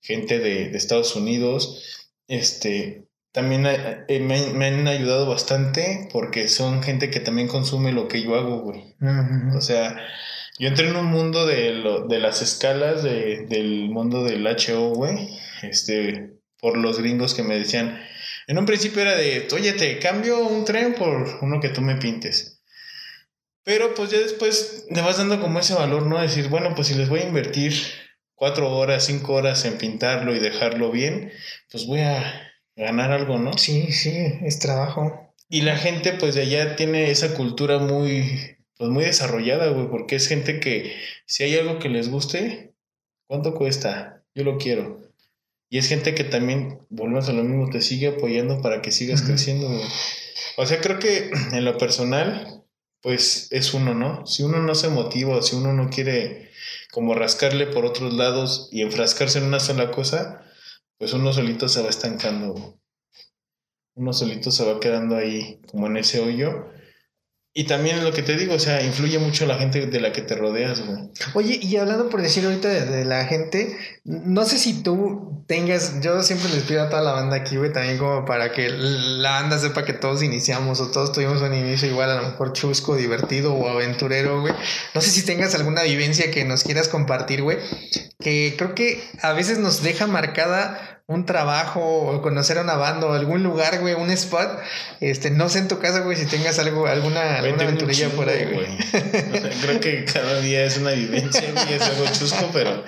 [0.02, 3.07] gente de, de Estados Unidos, este,
[3.38, 8.34] también eh, me, han ayudado bastante porque son gente que también consume lo que yo
[8.34, 8.96] hago, güey.
[9.56, 9.96] O sea,
[10.58, 14.90] yo entré en un mundo de, lo, de las escalas de, del mundo del HO,
[14.96, 15.30] güey.
[15.62, 18.02] Este, por los gringos que me decían.
[18.48, 21.98] En un principio era de, oye, te cambio un tren por uno que tú me
[21.98, 22.64] pintes.
[23.64, 26.20] Pero pues ya después le vas dando como ese valor, ¿no?
[26.20, 27.76] Decir, bueno, pues si les voy a invertir
[28.34, 31.32] cuatro horas, cinco horas en pintarlo y dejarlo bien,
[31.70, 32.47] pues voy a
[32.78, 33.58] ganar algo, ¿no?
[33.58, 35.34] Sí, sí, es trabajo.
[35.50, 40.16] Y la gente pues de allá tiene esa cultura muy, pues muy desarrollada, güey, porque
[40.16, 40.94] es gente que
[41.26, 42.74] si hay algo que les guste,
[43.28, 44.18] ¿cuánto cuesta?
[44.38, 45.02] yo lo quiero.
[45.70, 49.24] Y es gente que también, volvemos a lo mismo, te sigue apoyando para que sigas
[49.24, 49.82] creciendo, güey.
[50.58, 52.64] O sea, creo que en lo personal,
[53.02, 54.26] pues es uno, ¿no?
[54.28, 56.52] Si uno no se motiva, si uno no quiere
[56.92, 60.46] como rascarle por otros lados y enfrascarse en una sola cosa,
[60.98, 62.80] pues uno solito se va estancando.
[63.96, 66.70] Uno solito se va quedando ahí como en ese hoyo
[67.58, 70.22] y también lo que te digo, o sea, influye mucho la gente de la que
[70.22, 71.10] te rodeas, güey.
[71.34, 76.22] Oye, y hablando por decir ahorita de, la gente, no sé si tú tengas, yo
[76.22, 79.58] siempre les pido a toda la banda aquí, güey, también como para que la banda
[79.58, 83.56] sepa que todos iniciamos o todos tuvimos un inicio igual, a lo mejor chusco, divertido
[83.56, 84.54] o aventurero, güey.
[84.94, 87.58] No sé si tengas alguna vivencia que nos quieras compartir, güey,
[88.20, 93.08] que creo que a veces nos deja marcada un trabajo o conocer a una banda
[93.08, 94.60] o algún lugar, güey, un spot,
[95.00, 98.54] este, no sé en tu casa, güey, si tengas algo, alguna, alguna aventurilla por ahí,
[98.54, 98.68] güey.
[99.62, 102.84] Creo que cada día es una vivencia, güey, es algo chusco, pero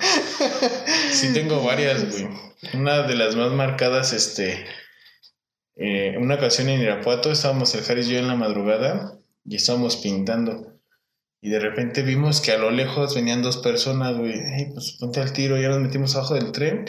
[1.12, 2.28] sí tengo varias, güey.
[2.74, 4.66] Una de las más marcadas, este,
[5.76, 9.96] eh, una ocasión en Irapuato, estábamos el Jaris y yo en la madrugada y estábamos
[9.96, 10.78] pintando.
[11.40, 14.34] Y de repente vimos que a lo lejos venían dos personas, güey.
[14.74, 16.84] pues ponte al tiro, ya nos metimos abajo del tren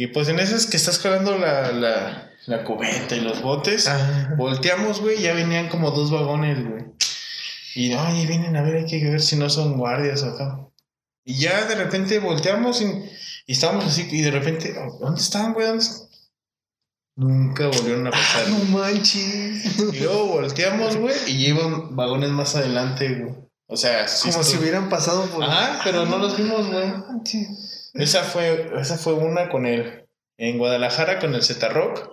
[0.00, 3.86] y pues en esas que estás cargando la, la, la cubeta y los botes,
[4.38, 6.86] volteamos, güey, ya venían como dos vagones, güey.
[7.74, 10.58] Y, ay, vienen a ver, hay que ver si no son guardias acá.
[11.22, 12.86] Y ya de repente volteamos y,
[13.44, 15.66] y estábamos así, y de repente, ¿dónde están, güey?
[15.66, 15.84] ¿Dónde
[17.16, 18.48] Nunca volvieron a pasar.
[18.48, 19.78] no manches.
[19.92, 23.34] Y luego volteamos, güey, y llevan vagones más adelante, güey.
[23.66, 25.44] O sea, como si hubieran pasado por.
[25.44, 26.90] Ah, pero no los vimos, güey.
[27.94, 30.06] Esa fue, esa fue una con él.
[30.36, 32.10] En Guadalajara con el Z Rock.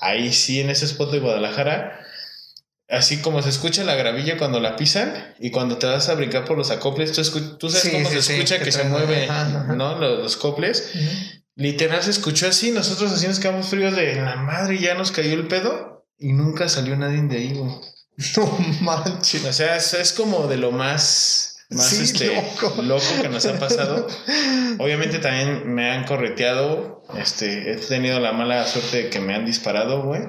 [0.00, 2.00] Ahí sí, en ese spot de Guadalajara.
[2.88, 6.44] Así como se escucha la gravilla cuando la pisan y cuando te vas a brincar
[6.44, 9.28] por los acoples, tú, tú sabes cómo se escucha que, se mueve,
[9.74, 9.98] ¿no?
[9.98, 10.92] Los, coples.
[11.56, 15.32] Literal se escuchó así, nosotros así nos quedamos fríos de la madre ya nos cayó
[15.32, 17.52] el pedo y nunca salió nadie de ahí,
[18.36, 19.44] No manches.
[19.44, 22.26] O sea, eso es como de lo más más este,
[22.82, 23.02] loco.
[23.22, 24.06] que nos ha pasado.
[24.78, 27.02] Obviamente también me han correteado.
[27.16, 30.22] Este, he tenido la mala suerte de que me han disparado, güey.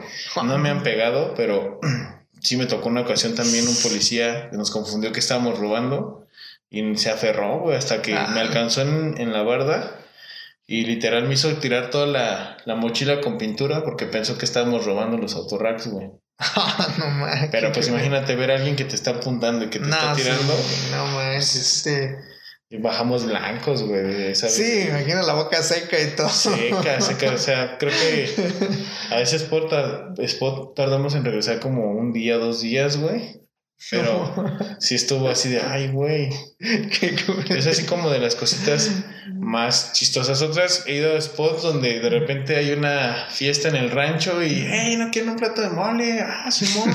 [0.43, 1.79] No me han pegado, pero
[2.41, 6.27] sí me tocó una ocasión también un policía que nos confundió que estábamos robando
[6.69, 8.41] y se aferró, güey, hasta que me ah.
[8.41, 9.99] alcanzó en, en, la barda
[10.65, 14.85] y literal me hizo tirar toda la, la mochila con pintura porque pensó que estábamos
[14.85, 16.11] robando los autorracks, güey.
[16.99, 20.13] no Pero pues imagínate ver a alguien que te está apuntando y que te está
[20.13, 20.53] tirando.
[20.91, 21.05] no
[21.37, 22.17] este.
[22.69, 24.35] Y bajamos blancos, güey.
[24.35, 26.27] Sí, imagina la boca seca y todo.
[26.27, 27.31] Seca, seca.
[27.31, 28.29] O sea, creo que
[29.09, 33.46] a veces spot, spot tardamos en regresar como un día, dos días, güey.
[33.89, 34.33] Pero
[34.79, 36.29] sí estuvo así de, ay, güey.
[37.49, 38.91] Es así como de las cositas
[39.33, 40.41] más chistosas.
[40.41, 44.65] Otras he ido a spots donde de repente hay una fiesta en el rancho y,
[44.67, 46.19] hey, ¿no quieren un plato de mole?
[46.21, 46.93] Ah, Simón.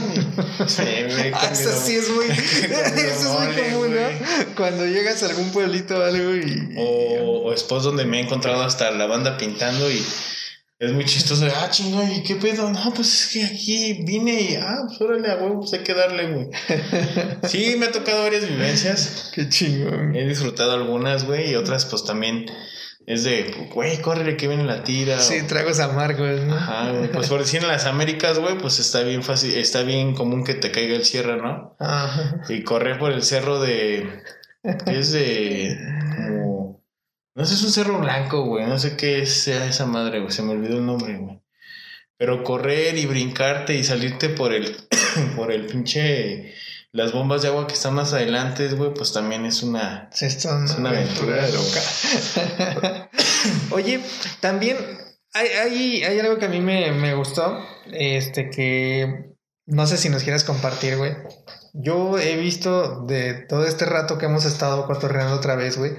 [0.66, 0.82] Sí,
[1.32, 4.54] ah, eso sí es muy, eso es muy común, ¿no?
[4.56, 6.74] Cuando llegas a algún pueblito o algo y...
[6.76, 10.04] O, o spots donde me he encontrado hasta la banda pintando y
[10.82, 11.46] es muy chistoso.
[11.46, 12.68] Ah, chingón, ¿y qué pedo?
[12.68, 15.94] No, pues es que aquí vine y, ah, pues órale, a huevo, pues hay que
[15.94, 16.48] darle, güey.
[17.48, 19.30] sí, me ha tocado varias vivencias.
[19.32, 20.16] Qué chingón.
[20.16, 22.46] He disfrutado algunas, güey, y otras, pues también
[23.06, 25.20] es de, güey, córrele que viene la tira.
[25.20, 26.56] Sí, tragos amargos, ¿no?
[26.56, 27.12] Ajá, güey.
[27.12, 30.54] Pues por decir en las Américas, güey, pues está bien fácil, está bien común que
[30.54, 31.76] te caiga el cierre, ¿no?
[31.78, 32.42] Ajá.
[32.48, 34.08] Y correr por el cerro de.
[34.86, 35.78] Es de.
[37.34, 38.66] No sé, es un cerro blanco, güey.
[38.66, 40.32] No sé qué sea esa madre, güey.
[40.32, 41.40] Se me olvidó el nombre, güey.
[42.18, 44.76] Pero correr y brincarte y salirte por el,
[45.36, 46.54] por el pinche,
[46.92, 50.44] las bombas de agua que están más adelante, güey, pues también es una, es
[50.78, 53.10] una aventura, loca.
[53.70, 54.00] Oye,
[54.40, 54.76] también
[55.32, 57.58] hay, hay, hay, algo que a mí me, me gustó,
[57.90, 59.32] este, que
[59.66, 61.16] no sé si nos quieres compartir, güey.
[61.72, 65.92] Yo he visto de todo este rato que hemos estado cotorreando otra vez, güey,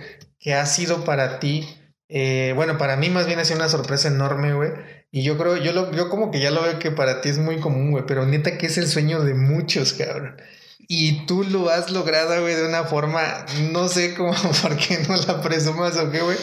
[0.43, 1.65] que ha sido para ti,
[2.09, 4.71] eh, bueno, para mí más bien ha sido una sorpresa enorme, güey.
[5.09, 7.37] Y yo creo, yo, lo, yo como que ya lo veo que para ti es
[7.37, 10.35] muy común, güey, pero neta que es el sueño de muchos, cabrón.
[10.79, 15.15] Y tú lo has logrado, güey, de una forma, no sé cómo, por qué no
[15.15, 16.37] la presumas o qué, güey.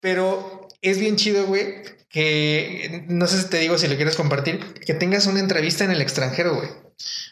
[0.00, 4.74] Pero es bien chido, güey, que no sé si te digo si lo quieres compartir,
[4.74, 6.68] que tengas una entrevista en el extranjero, güey.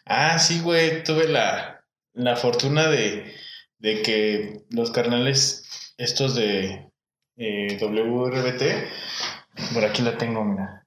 [0.06, 3.34] Ah, sí, güey, tuve la, la fortuna de,
[3.78, 5.63] de que los carnales
[5.96, 6.90] estos de
[7.36, 10.86] eh, WRBT, por aquí la tengo, mira.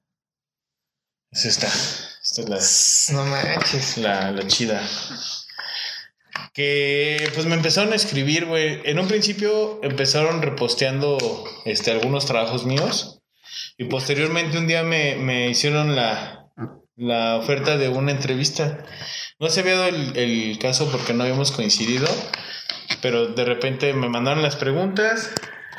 [1.32, 1.68] Es esta.
[1.68, 3.24] Esta es la.
[3.24, 3.98] No manches.
[3.98, 4.82] La, la chida.
[6.54, 8.82] que pues me empezaron a escribir, güey.
[8.86, 11.18] En un principio empezaron reposteando
[11.66, 13.22] este, algunos trabajos míos
[13.78, 16.50] y posteriormente un día me, me hicieron la,
[16.96, 18.86] la oferta de una entrevista.
[19.40, 22.08] No se había dado el, el caso porque no habíamos coincidido,
[23.02, 25.32] pero de repente me mandaron las preguntas.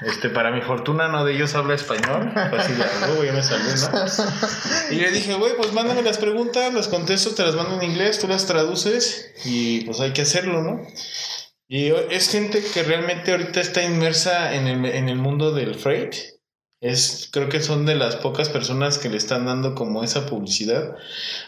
[0.02, 2.32] Este, para mi fortuna, no de ellos habla español.
[2.36, 4.04] Así de güey, me salió, ¿no?
[4.92, 8.20] Y le dije, güey, pues mándame las preguntas, las contesto, te las mando en inglés,
[8.20, 10.86] tú las traduces y pues hay que hacerlo, ¿no?
[11.66, 16.14] Y es gente que realmente ahorita está inmersa en el, en el mundo del freight.
[16.80, 20.94] Es, creo que son de las pocas personas que le están dando como esa publicidad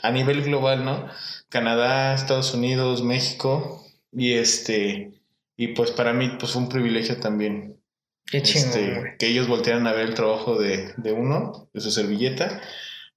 [0.03, 1.07] a nivel global, ¿no?
[1.49, 3.87] Canadá, Estados Unidos, México.
[4.13, 5.20] Y este,
[5.61, 7.79] y pues para mí, pues fue un privilegio también
[8.25, 9.19] Qué este, chingón, güey.
[9.19, 12.63] que ellos voltearan a ver el trabajo de, de uno, de su servilleta.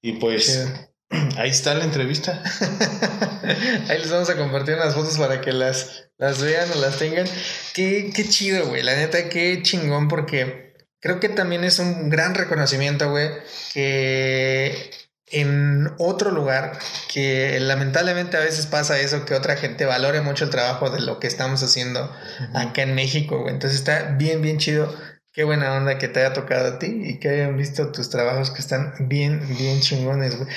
[0.02, 0.70] Y pues
[1.38, 2.44] ahí está la entrevista.
[3.88, 7.28] Ahí les vamos a compartir unas fotos para que las, las vean o las tengan.
[7.74, 8.84] Qué, qué chido, güey.
[8.84, 13.30] La neta, qué chingón, porque creo que también es un gran reconocimiento, güey,
[13.74, 14.92] que
[15.34, 16.78] en otro lugar,
[17.12, 21.20] que lamentablemente a veces pasa eso, que otra gente valore mucho el trabajo de lo
[21.20, 22.10] que estamos haciendo
[22.54, 23.54] acá en México, güey.
[23.54, 24.94] Entonces está bien, bien chido.
[25.34, 28.52] Qué buena onda que te haya tocado a ti y que hayan visto tus trabajos
[28.52, 30.48] que están bien, bien chingones, güey.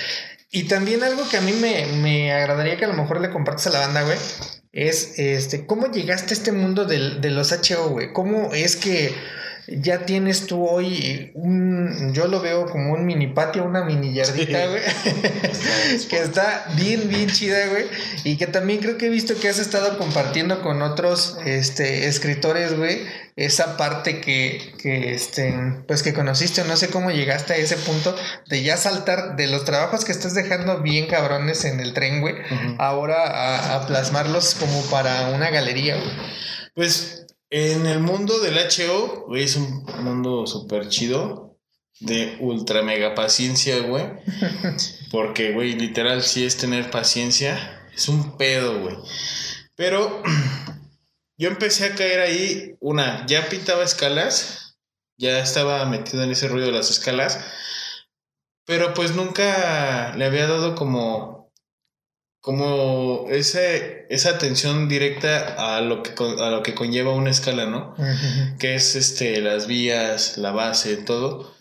[0.50, 3.66] Y también algo que a mí me, me agradaría que a lo mejor le compartas
[3.68, 4.18] a la banda, güey,
[4.72, 8.12] es este, ¿cómo llegaste a este mundo del- de los HO, güey?
[8.12, 9.14] ¿Cómo es que
[9.68, 14.58] ya tienes tú hoy un, yo lo veo como un mini patio, una mini yardita,
[14.62, 14.68] Sí.
[14.68, 14.82] güey,
[16.08, 17.86] que está bien, bien chida, güey,
[18.24, 22.76] y que también creo que he visto que has estado compartiendo con otros, este, escritores,
[22.76, 23.00] güey,
[23.36, 25.54] esa parte que, que, este,
[25.86, 28.16] pues que conociste, no sé cómo llegaste a ese punto
[28.48, 32.34] de ya saltar de los trabajos que estás dejando bien cabrones en el tren, güey,
[32.78, 36.10] ahora a, a plasmarlos como para una galería, güey.
[36.74, 41.44] Pues en el mundo del HO, güey, es un mundo súper chido.
[41.98, 44.04] De ultra mega paciencia, güey.
[45.10, 47.88] Porque, güey, literal, sí es tener paciencia.
[47.94, 48.96] Es un pedo, güey.
[49.76, 50.22] Pero
[51.38, 52.76] yo empecé a caer ahí.
[52.80, 54.76] Una, ya pintaba escalas.
[55.16, 57.40] Ya estaba metido en ese ruido de las escalas.
[58.66, 61.35] Pero pues nunca le había dado como
[62.46, 67.96] como ese, esa atención directa a lo que a lo que conlleva una escala, ¿no?
[68.60, 71.52] Que es este las vías, la base, todo.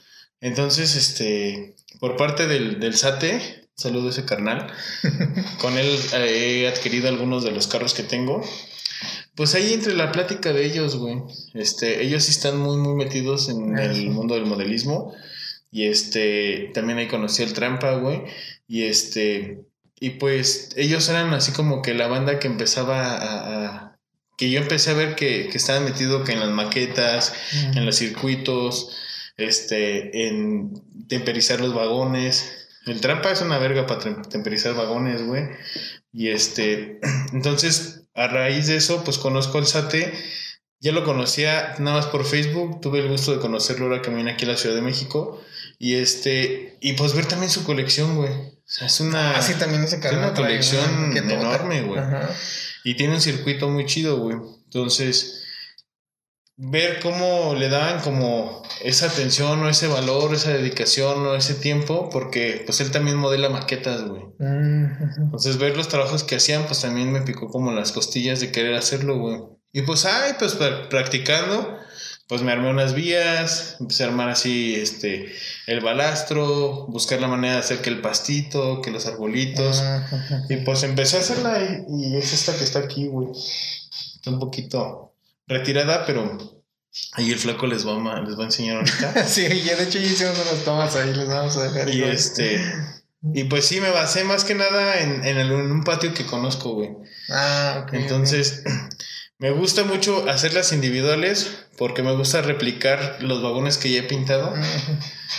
[0.41, 4.71] Entonces, este, por parte del, del SATE, saludo a ese carnal,
[5.59, 8.43] con él eh, he adquirido algunos de los carros que tengo.
[9.33, 11.17] Pues ahí entre la plática de ellos, güey.
[11.55, 15.15] Este, ellos sí están muy, muy metidos en Ah, el mundo del modelismo.
[15.71, 18.21] Y este, también ahí conocí el trampa, güey.
[18.67, 19.65] Y este,
[19.99, 23.65] y pues ellos eran así como que la banda que empezaba a...
[23.81, 23.91] a-
[24.37, 27.33] que yo empecé a ver que, que estaban metidos que en las maquetas,
[27.73, 28.91] en los circuitos,
[29.37, 30.73] este, en
[31.07, 32.67] temperizar los vagones.
[32.85, 35.43] El trampa es una verga para tem- temperizar vagones, güey.
[36.11, 36.99] Y este,
[37.31, 40.11] entonces, a raíz de eso, pues conozco al SATE.
[40.81, 42.81] Ya lo conocía nada más por Facebook.
[42.81, 45.41] Tuve el gusto de conocerlo ahora que vine aquí a la Ciudad de México.
[45.77, 48.31] Y este, y pues ver también su colección, güey.
[48.31, 49.37] O sea, es una.
[49.37, 52.01] Ah, sí, también ese carnal una colección enorme, güey.
[52.83, 54.37] Y tiene un circuito muy chido, güey.
[54.65, 55.43] Entonces,
[56.57, 62.09] ver cómo le daban como esa atención o ese valor, esa dedicación o ese tiempo,
[62.09, 64.23] porque pues él también modela maquetas, güey.
[64.39, 64.85] Mm.
[65.17, 68.75] Entonces, ver los trabajos que hacían, pues también me picó como las costillas de querer
[68.75, 69.41] hacerlo, güey.
[69.73, 71.77] Y pues, ay, pues pra- practicando,
[72.27, 75.31] pues me armé unas vías, empecé a armar así, este,
[75.67, 79.79] el balastro, buscar la manera de hacer que el pastito, que los arbolitos.
[79.81, 80.43] Ajá.
[80.49, 83.27] Y pues empecé a hacerla y, y es esta que está aquí, güey.
[84.15, 85.13] Está un poquito
[85.47, 86.37] retirada, pero
[87.13, 89.23] ahí el flaco les va a, les va a enseñar ahorita.
[89.27, 91.93] Sí, ya de hecho ya hicimos unas tomas ahí, les vamos a dejar.
[91.93, 92.59] y este.
[93.33, 96.25] Y pues sí, me basé más que nada en, en, el- en un patio que
[96.27, 96.89] conozco, güey.
[97.29, 97.93] Ah, ok.
[97.93, 98.63] Entonces,
[99.37, 104.53] me gusta mucho hacerlas individuales porque me gusta replicar los vagones que ya he pintado.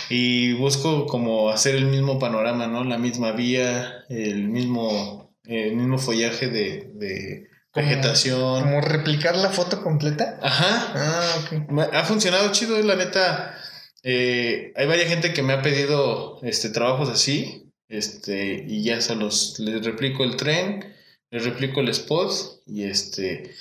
[0.09, 2.83] Y busco como hacer el mismo panorama, ¿no?
[2.83, 8.63] La misma vía, el mismo, el mismo follaje de, de vegetación.
[8.63, 10.39] ¿Como replicar la foto completa?
[10.41, 10.91] Ajá.
[10.95, 11.69] Ah, ok.
[11.71, 13.57] Me- Ha funcionado chido, la neta.
[14.03, 17.71] Eh, hay varias gente que me ha pedido este, trabajos así.
[17.89, 20.93] Este, y ya se los les replico el tren,
[21.31, 22.31] les replico el spot
[22.65, 23.55] y este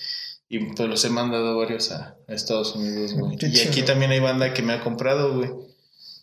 [0.49, 3.37] y pues los he mandado varios a, a Estados Unidos, güey.
[3.41, 5.51] Y aquí también hay banda que me ha comprado, güey.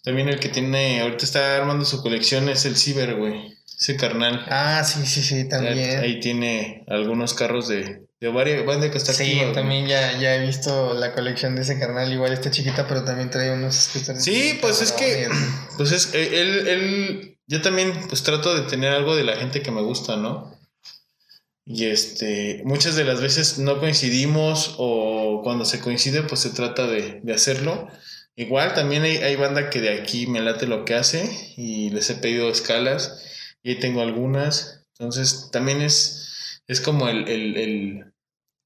[0.04, 3.56] También el que tiene, ahorita está armando su colección es el Ciber, güey.
[3.80, 4.46] ese carnal.
[4.50, 6.00] Ah, sí, sí, sí, también.
[6.02, 9.54] Ahí tiene algunos carros de, de varias bandas que está Sí, activa, güey.
[9.56, 12.12] también ya, ya he visto la colección de ese carnal.
[12.12, 14.24] Igual está chiquita, pero también trae unos scooters.
[14.24, 15.30] Sí, pues es que,
[15.78, 19.62] pues es, eh, él, él, yo también pues trato de tener algo de la gente
[19.62, 20.53] que me gusta, ¿no?
[21.66, 26.88] Y este, muchas de las veces no coincidimos o cuando se coincide pues se trata
[26.88, 27.88] de, de hacerlo.
[28.36, 32.10] Igual también hay, hay banda que de aquí me late lo que hace y les
[32.10, 33.24] he pedido escalas
[33.64, 34.86] y ahí tengo algunas.
[35.00, 38.06] Entonces también es, es como el, el, el-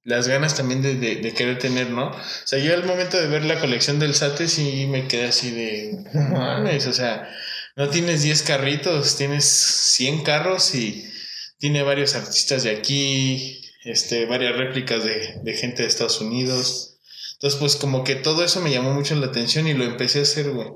[0.04, 2.08] las ganas también de, de, querer tener, ¿no?
[2.12, 5.52] O sea, yo al momento de ver la colección del Sate sí me quedé así
[5.52, 7.30] de, mames, o sea,
[7.76, 11.10] no tienes 10 carritos, tienes 100 carros y
[11.58, 17.00] tiene varios artistas de aquí, este, varias réplicas de, de gente de Estados Unidos.
[17.34, 20.24] Entonces, pues como que todo eso me llamó mucho la atención y lo empecé a
[20.24, 20.70] hacer, güey.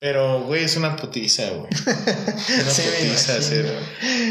[0.00, 1.70] Pero, güey, es una putiza, güey.
[1.84, 3.66] Una Sí, putiza hacer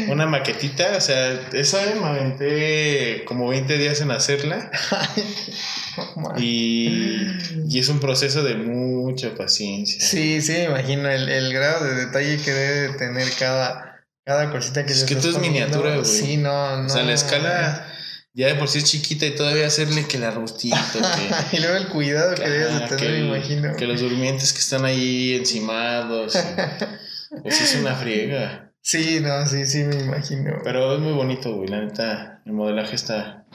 [0.08, 4.70] una maquetita, o sea, esa me aventé como 20 días en hacerla
[6.38, 7.26] y,
[7.68, 10.00] y es un proceso de mucha paciencia.
[10.00, 13.87] Sí, sí, me imagino el, el grado de detalle que debe de tener cada,
[14.28, 16.04] cada cosita que Es que todo es miniatura, güey.
[16.04, 16.86] Sí, no, no.
[16.86, 17.86] O sea, la escala
[18.34, 20.76] ya de por sí es chiquita y todavía hacerle que el arrustito,
[21.50, 23.74] que, y luego el cuidado que debes de tener, me imagino.
[23.74, 26.34] que los durmientes que están ahí encimados.
[26.36, 28.70] y- pues es una friega.
[28.82, 30.58] Sí, no, sí, sí, me imagino.
[30.62, 31.68] Pero es muy bonito, güey.
[31.68, 33.46] La neta, el modelaje está.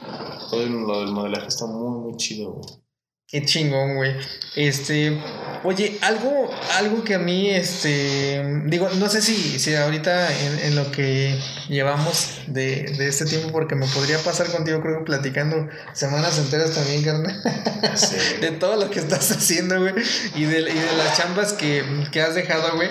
[0.50, 2.83] Todo lo del modelaje está muy, muy chido, güey.
[3.26, 4.14] Qué chingón, güey.
[4.54, 5.18] Este,
[5.64, 10.76] oye, algo, algo que a mí, este, digo, no sé si, si ahorita en, en
[10.76, 15.68] lo que llevamos de, de este tiempo, porque me podría pasar contigo, creo que platicando
[15.94, 17.42] semanas enteras también, carnal.
[18.40, 19.94] De todo lo que estás haciendo, güey,
[20.34, 22.90] y de, y de las chambas que, que has dejado, güey.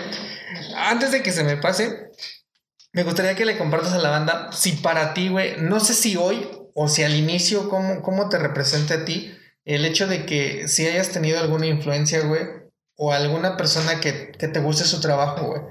[0.76, 2.10] Antes de que se me pase,
[2.92, 6.16] me gustaría que le compartas a la banda si para ti, güey, no sé si
[6.16, 10.68] hoy o si al inicio, cómo, cómo te representa a ti el hecho de que
[10.68, 12.43] si hayas tenido alguna influencia, güey,
[12.95, 15.61] o alguna persona que, que te guste su trabajo, güey.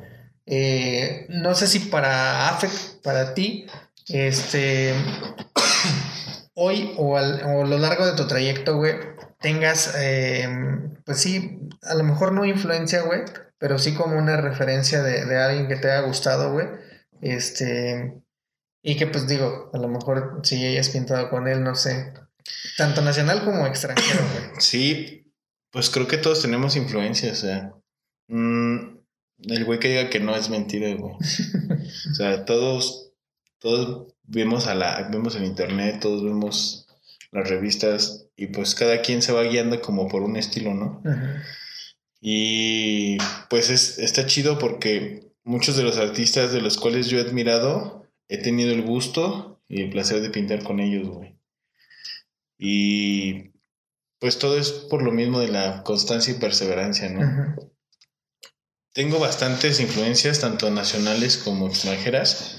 [0.47, 2.71] Eh, no sé si para Afec,
[3.03, 3.67] para ti,
[4.09, 4.93] este,
[6.55, 8.95] hoy o, al- o a lo largo de tu trayecto, güey,
[9.41, 10.49] tengas, eh,
[11.05, 13.23] pues sí, a lo mejor no influencia, güey,
[13.59, 16.67] pero sí como una referencia de, de alguien que te haya gustado, güey.
[17.21, 18.21] Este,
[18.83, 22.13] y que pues digo, a lo mejor si hayas pintado con él, no sé,
[22.77, 24.51] tanto nacional como extranjero, güey.
[24.61, 25.33] Sí,
[25.71, 27.73] pues creo que todos tenemos influencia, o sea.
[28.29, 28.99] mm,
[29.49, 31.15] el güey que diga que no es mentira, güey.
[32.11, 33.13] O sea, todos,
[33.59, 36.87] todos vemos a la, vemos el internet, todos vemos
[37.31, 41.03] las revistas, y pues cada quien se va guiando como por un estilo, ¿no?
[41.05, 41.43] Ajá.
[42.25, 43.19] Y
[43.51, 48.07] pues es, está chido porque muchos de los artistas de los cuales yo he admirado,
[48.29, 51.37] he tenido el gusto y el placer de pintar con ellos, güey.
[52.65, 53.51] Y
[54.21, 57.23] pues todo es por lo mismo de la constancia y perseverancia, ¿no?
[57.23, 57.57] Ajá.
[58.93, 62.59] Tengo bastantes influencias, tanto nacionales como extranjeras,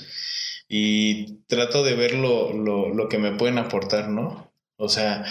[0.68, 4.54] y trato de ver lo, lo, lo que me pueden aportar, ¿no?
[4.76, 5.24] O sea,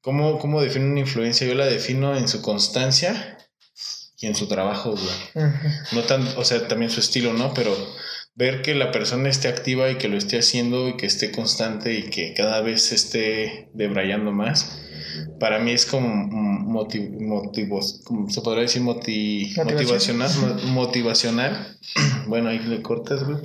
[0.00, 1.46] ¿cómo, ¿cómo defino una influencia?
[1.46, 3.36] Yo la defino en su constancia
[4.16, 5.44] y en su trabajo, güey.
[5.92, 7.52] No tan, o sea, también su estilo, ¿no?
[7.52, 7.76] Pero
[8.34, 11.94] ver que la persona esté activa y que lo esté haciendo y que esté constante
[11.94, 14.78] y que cada vez se esté debrayando más,
[15.38, 21.78] para mí es como motiv- motivos, como se podría decir moti- motivacional, mo- motivacional.
[22.28, 23.38] Bueno, ahí le cortas, güey.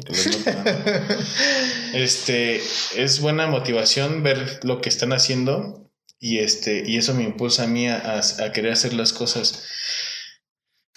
[1.94, 2.62] Este,
[2.96, 7.68] es buena motivación ver lo que están haciendo y este, y eso me impulsa a
[7.68, 9.64] mí a, a- a querer hacer las cosas.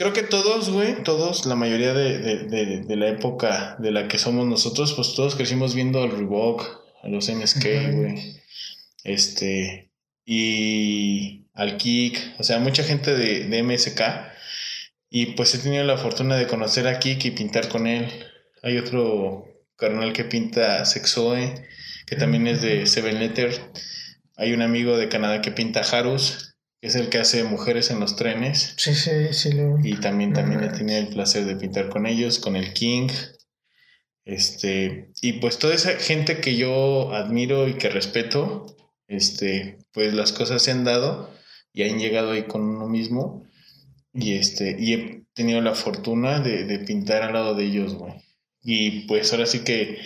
[0.01, 4.09] Creo que todos, güey, todos, la mayoría de, de- de- de la época de la
[4.09, 6.63] que somos nosotros, pues todos crecimos viendo al Reebok,
[7.03, 8.41] a los MSK, güey.
[9.05, 9.91] Este,
[10.25, 14.01] y al Kik, o sea, mucha gente de, de MSK.
[15.11, 18.07] Y pues he tenido la fortuna de conocer a Kik y pintar con él.
[18.63, 19.45] Hay otro
[19.77, 21.69] carnal que pinta Sexoe,
[22.07, 23.53] que también es de Seven Letter.
[24.39, 26.50] Hay un amigo de Canadá que pinta Harus,
[26.81, 28.75] es el que hace mujeres en los trenes.
[28.77, 29.79] Sí, sí, sí, lo...
[29.83, 33.09] Y también, también he tenido el placer de pintar con ellos, con el King.
[34.25, 38.77] Este, y pues toda esa gente que yo admiro y que respeto,
[39.09, 41.31] este, pues las cosas se han dado
[41.73, 43.47] y han llegado ahí con uno mismo.
[44.15, 48.15] Y este, y he tenido la fortuna de, de pintar al lado de ellos, güey.
[48.63, 49.99] Y pues ahora sí que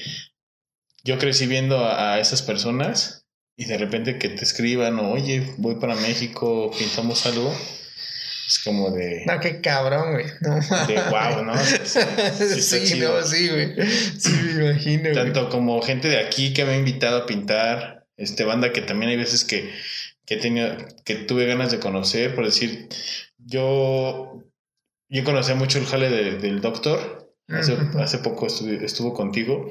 [1.05, 3.24] yo crecí viendo a, a esas personas
[3.57, 7.55] y de repente que te escriban, o, oye, voy para México, pintamos algo.
[8.47, 9.25] Es como de.
[9.27, 10.27] No, qué cabrón, güey.
[10.41, 11.55] No, de wow, ¿no?
[11.65, 13.75] Sí, sí, no, sí, güey.
[14.19, 15.13] Sí, me imagino.
[15.13, 19.11] Tanto como gente de aquí que me ha invitado a pintar, este banda que también
[19.11, 19.73] hay veces que,
[20.27, 22.89] que he tenido, que tuve ganas de conocer, por decir,
[23.39, 24.43] yo,
[25.09, 27.23] yo conocía mucho el jale del doctor.
[27.47, 29.71] Hace, hace poco estuvo contigo.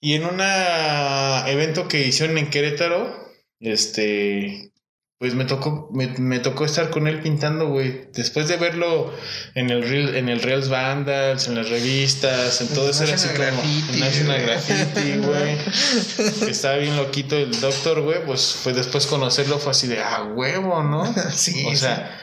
[0.00, 4.70] Y en un evento que hicieron en Querétaro, este,
[5.18, 8.08] pues me tocó, me, tocó estar con él pintando, güey.
[8.14, 9.12] Después de verlo
[9.56, 13.26] en el Real, en el Reels Vandals, en las revistas, en todo eso era así
[13.30, 16.48] como en National Graffiti, güey.
[16.48, 18.24] Estaba bien loquito el doctor, güey.
[18.24, 21.12] Pues fue después conocerlo, fue así de a huevo, ¿no?
[21.34, 21.66] Sí.
[21.66, 22.20] O sea,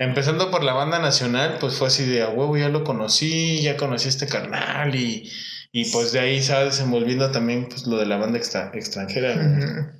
[0.00, 3.76] empezando por la banda nacional, pues fue así de a huevo, ya lo conocí, ya
[3.76, 5.30] conocí a este carnal y,
[5.72, 9.98] y pues de ahí se va desenvolviendo también pues lo de la banda extranjera.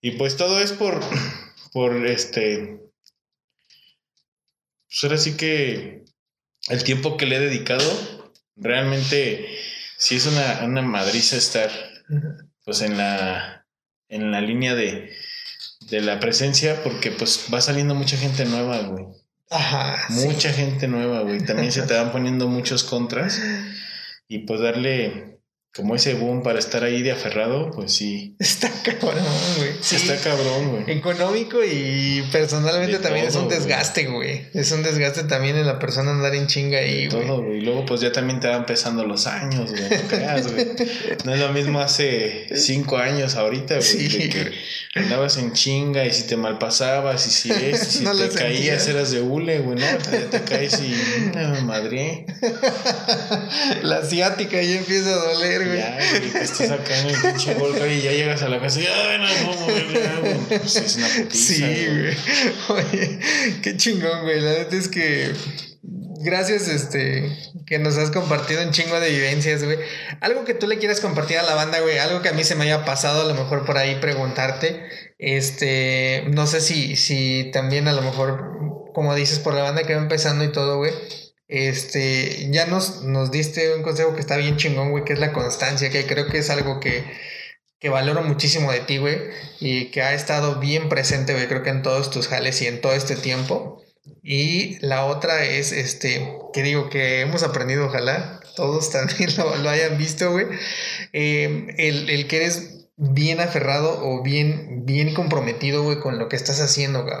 [0.00, 1.00] Y pues todo es por
[1.72, 2.80] por este.
[4.88, 6.04] Pues ahora sí que
[6.68, 7.84] el tiempo que le he dedicado,
[8.56, 9.46] realmente
[9.98, 11.70] sí es una, una madriza estar
[12.64, 13.66] pues en la,
[14.08, 15.12] en la línea de,
[15.90, 19.06] de la presencia, porque pues va saliendo mucha gente nueva, güey.
[19.50, 20.06] Ajá.
[20.10, 21.40] Mucha gente nueva, güey.
[21.44, 23.40] También se te van poniendo muchos contras.
[24.28, 25.33] Y pues darle
[25.74, 28.36] como ese boom para estar ahí de aferrado, pues sí.
[28.38, 29.24] Está cabrón,
[29.56, 29.70] güey.
[29.80, 29.96] Sí.
[29.96, 30.98] Está cabrón, güey.
[30.98, 34.46] Económico y personalmente también es un desgaste, güey.
[34.54, 37.26] Es un desgaste también en la persona andar en chinga ahí, güey.
[37.26, 37.58] Todo, güey.
[37.58, 39.82] Y luego pues ya también te van pesando los años, güey.
[39.82, 40.66] No creas, güey.
[41.24, 43.82] No es lo mismo hace cinco años ahorita, güey.
[43.82, 44.52] Sí, de que
[44.94, 49.20] andabas en chinga y si te malpasabas y si es, si te caías eras de
[49.20, 49.76] hule, güey.
[49.76, 50.94] No, ya te caes y
[51.64, 52.26] madre.
[53.82, 58.02] La asiática ya empieza a doler, ya, que estás acá en el pinche golpe y
[58.02, 60.58] ya llegas a la casa y ay, no güey.
[60.58, 61.54] Pues es una putiza.
[61.54, 62.16] Sí, güey.
[62.68, 63.18] Oye,
[63.62, 64.40] qué chingón, güey.
[64.40, 65.32] La neta es que
[66.24, 67.30] gracias, este,
[67.66, 69.78] que nos has compartido un chingo de vivencias, güey.
[70.20, 72.56] Algo que tú le quieras compartir a la banda, güey, algo que a mí se
[72.56, 74.88] me haya pasado, a lo mejor por ahí preguntarte,
[75.18, 79.94] este, no sé si, si también a lo mejor, como dices, por la banda que
[79.94, 80.92] va empezando y todo, güey,
[81.54, 85.32] este, ya nos, nos diste un consejo que está bien chingón, güey, que es la
[85.32, 87.04] constancia, que creo que es algo que,
[87.78, 89.18] que valoro muchísimo de ti, güey,
[89.60, 92.80] y que ha estado bien presente, güey, creo que en todos tus jales y en
[92.80, 93.82] todo este tiempo.
[94.22, 99.96] Y la otra es, este, que digo que hemos aprendido, ojalá todos también lo, hayan
[99.96, 100.46] visto, güey,
[101.12, 106.36] eh, el, el, que eres bien aferrado o bien, bien comprometido, güey, con lo que
[106.36, 107.14] estás haciendo, güey.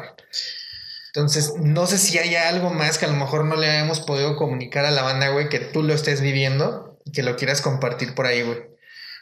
[1.14, 4.34] Entonces, no sé si hay algo más que a lo mejor no le hayamos podido
[4.34, 8.16] comunicar a la banda, güey, que tú lo estés viviendo y que lo quieras compartir
[8.16, 8.58] por ahí, güey.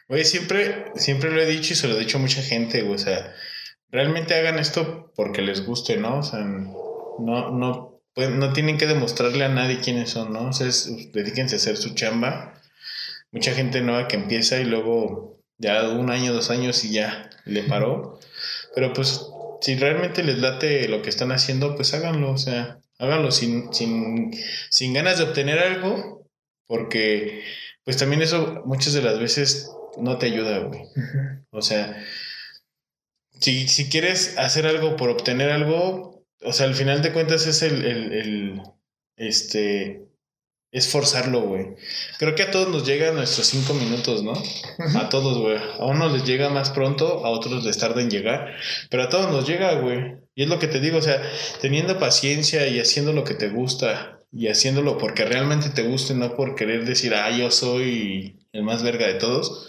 [0.09, 2.95] Güey, siempre, siempre lo he dicho y se lo he dicho a mucha gente, güey.
[2.95, 3.35] O sea,
[3.91, 6.21] realmente hagan esto porque les guste, ¿no?
[6.21, 10.49] O sea, no, no, pues, no tienen que demostrarle a nadie quiénes son, ¿no?
[10.49, 10.69] O sea,
[11.13, 12.55] dedíquense a hacer su chamba.
[13.33, 17.65] Mucha gente nueva que empieza y luego ya un año, dos años y ya le
[17.65, 18.19] paró.
[18.75, 19.29] Pero pues
[19.63, 24.33] si realmente les late lo que están haciendo, pues háganlo, o sea, háganlo sin, sin,
[24.71, 26.29] sin ganas de obtener algo,
[26.67, 27.45] porque
[27.85, 30.83] pues también eso muchas de las veces no te ayuda, güey.
[31.51, 32.05] O sea,
[33.39, 37.63] si, si, quieres hacer algo por obtener algo, o sea, al final de cuentas es
[37.63, 38.63] el, el, el
[39.17, 40.03] este,
[40.73, 41.77] es forzarlo, güey.
[42.19, 44.33] Creo que a todos nos llegan nuestros cinco minutos, ¿no?
[44.99, 45.59] A todos, güey.
[45.79, 48.57] A unos les llega más pronto, a otros les tarda en llegar,
[48.91, 50.17] pero a todos nos llega, güey.
[50.35, 51.23] Y es lo que te digo, o sea,
[51.61, 56.35] teniendo paciencia y haciendo lo que te gusta y haciéndolo porque realmente te guste, no
[56.37, 59.69] por querer decir, ah, yo soy el más verga de todos,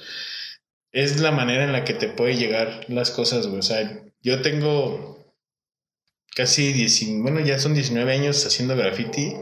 [0.93, 3.59] es la manera en la que te puede llegar las cosas, güey.
[3.59, 5.19] O sea, yo tengo
[6.33, 9.33] casi 19, bueno, ya son 19 años haciendo graffiti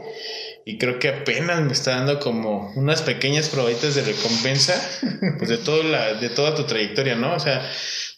[0.64, 4.80] y creo que apenas me está dando como unas pequeñas probaditas de recompensa
[5.38, 7.34] pues de todo la de toda tu trayectoria, ¿no?
[7.34, 7.68] O sea,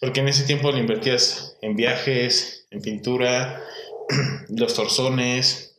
[0.00, 3.62] porque en ese tiempo le invertías en viajes, en pintura,
[4.48, 5.76] los torzones,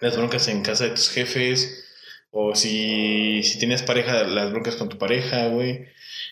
[0.00, 1.84] las broncas en casa de tus jefes
[2.30, 5.86] o si si tienes pareja las broncas con tu pareja, güey.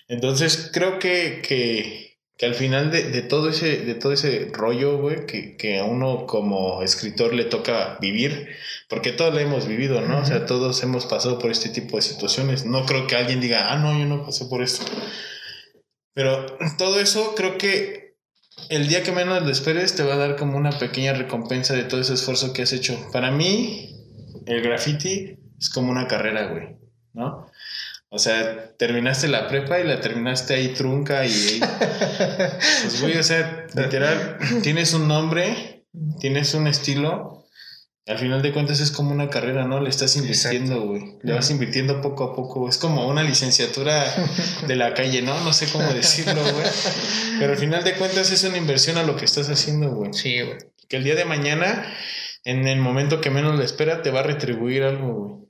[0.09, 2.08] Entonces, creo que que
[2.39, 5.85] que al final de, de, todo ese, de todo ese rollo, güey, que, que, a
[5.85, 8.49] uno como escritor le toca vivir,
[8.89, 10.21] porque todos lo hemos vivido, ¿no?
[10.21, 12.65] O sea, todos hemos pasado por este tipo de situaciones.
[12.65, 14.87] No creo que alguien diga, ah, no, yo no pasé por esto.
[16.15, 16.47] Pero
[16.79, 18.15] todo eso creo que
[18.69, 21.85] el día que menos lo esperes te va a dar como una pequeña recompensa de
[21.85, 22.97] todo ese esfuerzo que has hecho.
[23.13, 23.97] Para mí,
[24.47, 26.77] el graffiti es como una carrera, güey,
[27.15, 27.48] ¿no?
[28.11, 31.61] O sea, terminaste la prepa y la terminaste ahí trunca y...
[32.83, 35.85] pues güey, o sea, literal, tienes un nombre,
[36.19, 37.45] tienes un estilo
[38.07, 39.81] Al final de cuentas es como una carrera, ¿no?
[39.81, 41.19] Le estás invirtiendo, güey.
[41.23, 42.67] Le vas invirtiendo poco a poco.
[42.67, 44.07] Es como una licenciatura
[44.67, 45.39] de la calle, ¿no?
[45.45, 46.67] No sé cómo decirlo, güey.
[47.39, 50.15] Pero al final de cuentas es una inversión a lo que estás haciendo, güey.
[50.15, 50.57] Sí, güey.
[50.89, 51.85] Que el día de mañana,
[52.45, 55.48] en el momento que menos le espera, te va a retribuir algo, güey.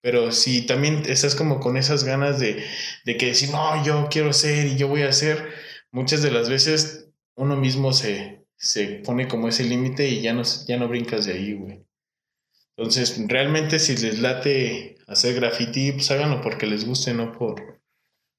[0.00, 2.64] Pero si también estás como con esas ganas de,
[3.04, 5.52] de que decir, no, yo quiero ser y yo voy a hacer,
[5.90, 10.42] muchas de las veces uno mismo se, se pone como ese límite y ya no,
[10.66, 11.84] ya no brincas de ahí, güey.
[12.76, 17.80] Entonces, realmente si les late hacer graffiti, pues háganlo porque les guste, no por,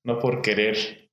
[0.03, 1.10] no por querer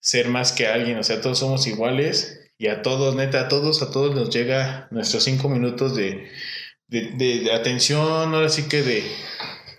[0.00, 0.98] ser más que alguien.
[0.98, 4.88] O sea, todos somos iguales y a todos, neta, a todos, a todos nos llega
[4.90, 6.28] nuestros cinco minutos de,
[6.88, 9.02] de, de, atención, ahora sí que de,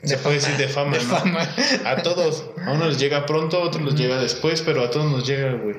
[0.04, 1.10] se puede decir de fama, De ¿no?
[1.18, 1.48] fama.
[1.86, 2.46] A todos.
[2.66, 5.54] A unos les llega pronto, a otros les llega después, pero a todos nos llega,
[5.54, 5.78] güey.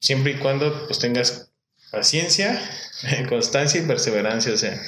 [0.00, 1.53] Siempre y cuando pues tengas
[1.94, 2.60] paciencia,
[3.28, 4.80] constancia y perseverancia, o sea.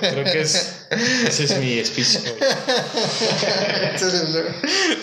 [0.00, 0.86] Creo que es,
[1.26, 2.18] ese es mi speech.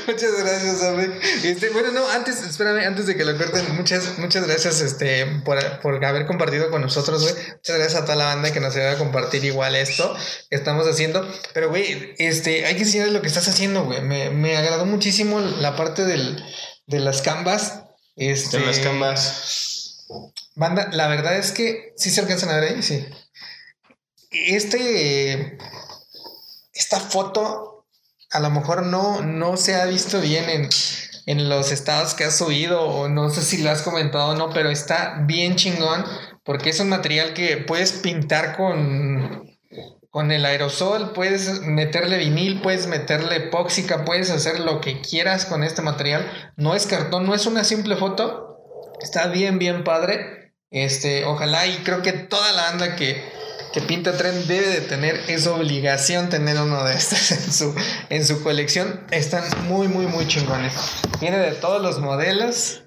[0.08, 1.20] muchas gracias, Abe.
[1.44, 5.58] Este, bueno, no, antes, espérame, antes de que lo corten, muchas, muchas gracias este, por,
[5.82, 7.36] por haber compartido con nosotros, güey.
[7.54, 10.16] Muchas gracias a toda la banda que nos ayuda a compartir igual esto
[10.50, 11.28] que estamos haciendo.
[11.54, 14.02] Pero, güey, este, hay que enseñarles lo que estás haciendo, güey.
[14.02, 16.44] Me, me agradó muchísimo la parte del,
[16.88, 17.84] de las canvas.
[18.16, 19.77] Este, En las canvas.
[20.56, 23.06] Banda, la verdad es que sí se alcanzan a ver ahí, sí.
[24.32, 25.58] Este.
[26.74, 27.86] Esta foto
[28.32, 30.70] a lo mejor no, no se ha visto bien en,
[31.26, 34.50] en los estados que has subido, o no sé si lo has comentado o no,
[34.52, 36.06] pero está bien chingón
[36.44, 39.52] porque es un material que puedes pintar con,
[40.10, 45.64] con el aerosol, puedes meterle vinil, puedes meterle epóxica, puedes hacer lo que quieras con
[45.64, 46.26] este material.
[46.56, 48.47] No es cartón, no es una simple foto,
[49.02, 50.54] está bien, bien padre.
[50.70, 53.24] Este, ojalá y creo que toda la banda que,
[53.74, 57.76] que pinta tren debe de tener, es obligación tener uno de estos en su,
[58.10, 59.02] en su colección.
[59.12, 60.74] Están muy, muy, muy chingones.
[61.20, 62.84] Tiene de todos los modelos.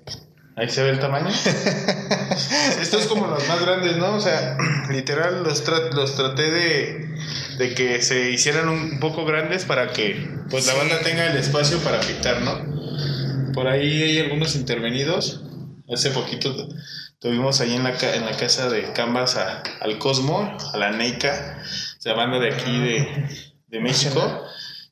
[0.57, 1.29] Ahí se ve el tamaño.
[2.81, 4.15] Estos como los más grandes, ¿no?
[4.17, 4.57] O sea,
[4.91, 7.15] literal los, tra- los traté de,
[7.59, 10.79] de que se hicieran un poco grandes para que pues la Sí.
[10.79, 13.53] banda tenga el espacio para pintar, ¿no?
[13.55, 15.45] Por ahí hay algunos intervenidos.
[15.93, 16.75] Hace poquito tu-
[17.19, 21.63] tuvimos ahí en la, en la casa de Canvas a- al Cosmo, a la Neika,
[22.05, 23.29] la banda de aquí de,
[23.67, 24.45] de México.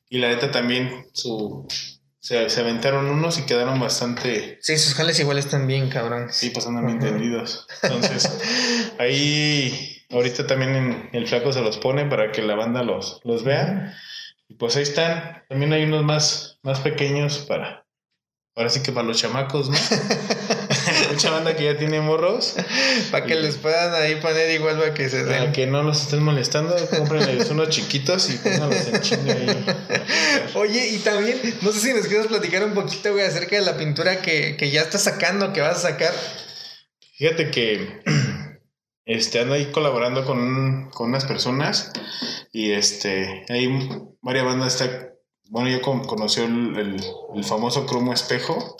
[0.09, 1.67] Y la neta también su,
[2.19, 6.27] se, se aventaron unos y quedaron bastante Sí, sus jales igual están bien, cabrón.
[6.31, 7.67] Sí, pues andan bien tendidos.
[7.83, 8.27] Entonces,
[8.99, 13.43] ahí ahorita también en el flaco se los pone para que la banda los, los
[13.43, 13.95] vea.
[14.47, 15.43] Y pues ahí están.
[15.47, 17.85] También hay unos más, más pequeños para.
[18.55, 19.77] Ahora sí que para los chamacos, ¿no?
[21.11, 22.55] Mucha banda que ya tiene morros.
[23.11, 25.51] Para que les puedan ahí poner igual para que se Para den.
[25.51, 29.65] que no los estén molestando, cómprenles unos chiquitos y pónganlos en chinga ahí.
[30.55, 33.77] Oye, y también, no sé si nos quieres platicar un poquito, güey, acerca de la
[33.77, 36.13] pintura que, que ya estás sacando, que vas a sacar.
[37.17, 38.01] Fíjate que
[39.05, 41.91] este, ando ahí colaborando con, un- con unas personas
[42.51, 43.89] y este, hay
[44.21, 44.79] varias bandas.
[44.81, 45.09] Está,
[45.49, 47.03] bueno, yo con- conocí el, el-
[47.35, 48.77] el famoso cromo espejo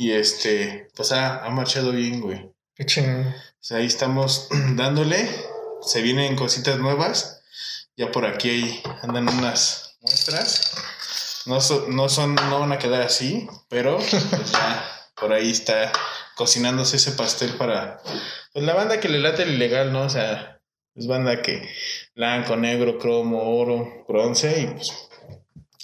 [0.00, 2.50] y este, pues ha, ha marchado bien, güey.
[2.74, 3.26] Qué chingón.
[3.28, 5.28] O sea, ahí estamos dándole,
[5.82, 7.42] se vienen cositas nuevas.
[7.96, 10.72] Ya por aquí hay- andan unas muestras.
[11.44, 14.86] No, so- no son, no van a quedar así, pero pues ya
[15.16, 15.92] por ahí está
[16.34, 18.00] cocinándose ese pastel para
[18.54, 20.02] pues la banda que le late el ilegal, ¿no?
[20.04, 20.60] O sea,
[20.94, 21.68] es banda que
[22.14, 24.92] blanco, negro, cromo, oro, bronce y pues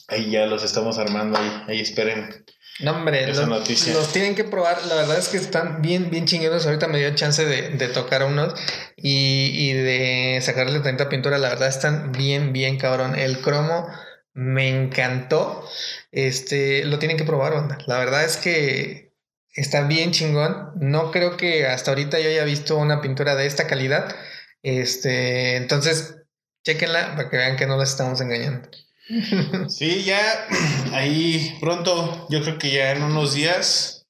[0.09, 2.47] ahí ya los estamos armando ahí, ahí esperen.
[2.80, 4.84] No, hombre, los, tienen que probar.
[4.86, 6.66] La verdad es que están bien, bien chingueros.
[6.66, 8.54] Ahorita me dio chance de, de tocar unos
[8.96, 11.38] y, y de sacarle tanta pintura.
[11.38, 13.18] La verdad están bien, bien cabrón.
[13.18, 13.88] El cromo
[14.34, 15.66] me encantó.
[16.12, 17.78] Este, lo tienen que probar, banda.
[17.86, 19.14] La verdad es que
[19.54, 20.72] está bien chingón.
[20.76, 24.14] No creo que hasta ahorita yo haya visto una pintura de esta calidad.
[24.62, 26.16] Este, entonces,
[26.64, 28.68] chequenla para que vean que no las estamos engañando.
[29.68, 30.20] Sí, ya
[30.92, 34.06] ahí pronto, yo creo que ya en unos días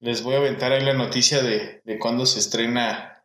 [0.00, 3.24] les voy a aventar ahí la noticia de, de cuándo se estrena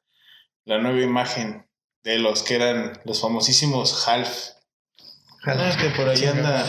[0.65, 1.65] la nueva imagen
[2.03, 4.57] de los que eran los famosísimos Half.
[5.43, 6.65] Ah, es que por ahí anda,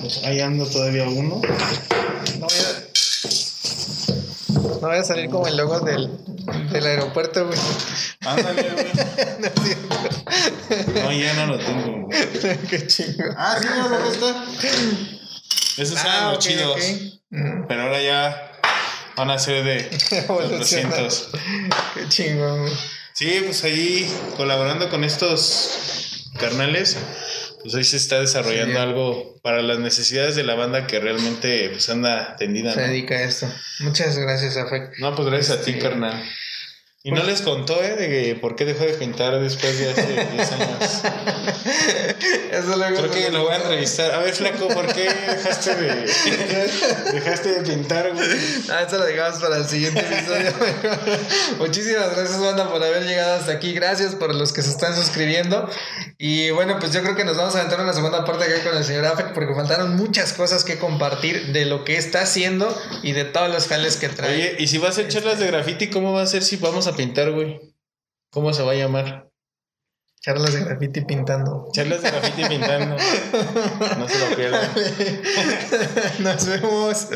[0.00, 1.40] pues, ahí anda todavía uno.
[2.38, 2.71] No voy a,
[4.82, 6.10] no voy a salir como el logo del,
[6.70, 7.58] del aeropuerto, güey.
[8.20, 8.86] Ándale, güey.
[10.94, 12.06] No, ya no lo tengo.
[12.06, 12.58] güey.
[12.70, 13.24] Qué chingo.
[13.36, 14.44] Ah, sí, no, ¿dónde está?
[15.82, 16.80] Esos eran los chidos.
[17.68, 18.52] Pero ahora ya
[19.16, 21.08] van a ser de Evolucionaron.
[21.08, 21.28] 400.
[21.94, 22.72] Qué chingón, güey.
[23.12, 26.96] Sí, pues ahí colaborando con estos carnales,
[27.62, 31.88] pues hoy se está desarrollando algo para las necesidades de la banda que realmente pues
[31.88, 32.72] anda tendida.
[32.74, 33.46] Se dedica a esto.
[33.80, 34.98] Muchas gracias, Afec.
[34.98, 36.22] No, pues gracias a ti, Este, carnal.
[37.04, 37.96] Y no pues- les contó, ¿eh?
[37.96, 41.02] De que por qué dejó de pintar después de hace 10 años.
[42.52, 44.12] Eso Creo que lo voy a entrevistar.
[44.12, 45.94] A ver, flaco, ¿por qué dejaste de,
[47.12, 48.28] dejaste de pintar, güey?
[48.70, 50.52] Ah, eso lo dejamos para el siguiente episodio.
[51.58, 53.72] Muchísimas gracias, banda, por haber llegado hasta aquí.
[53.72, 55.68] Gracias por los que se están suscribiendo.
[56.18, 58.76] Y bueno, pues yo creo que nos vamos a aventar una segunda parte acá con
[58.76, 63.10] el señor Afec porque faltaron muchas cosas que compartir de lo que está haciendo y
[63.10, 64.34] de todos los jales que trae.
[64.34, 66.86] Oye, ¿y si vas a hacer charlas de graffiti, cómo va a ser si vamos
[66.92, 67.60] a pintar, güey?
[68.30, 69.28] ¿Cómo se va a llamar?
[70.20, 71.68] Charlas de graffiti pintando.
[71.72, 72.96] Charlas de graffiti pintando.
[73.98, 74.70] No se lo pierdan.
[76.20, 77.08] Nos vemos.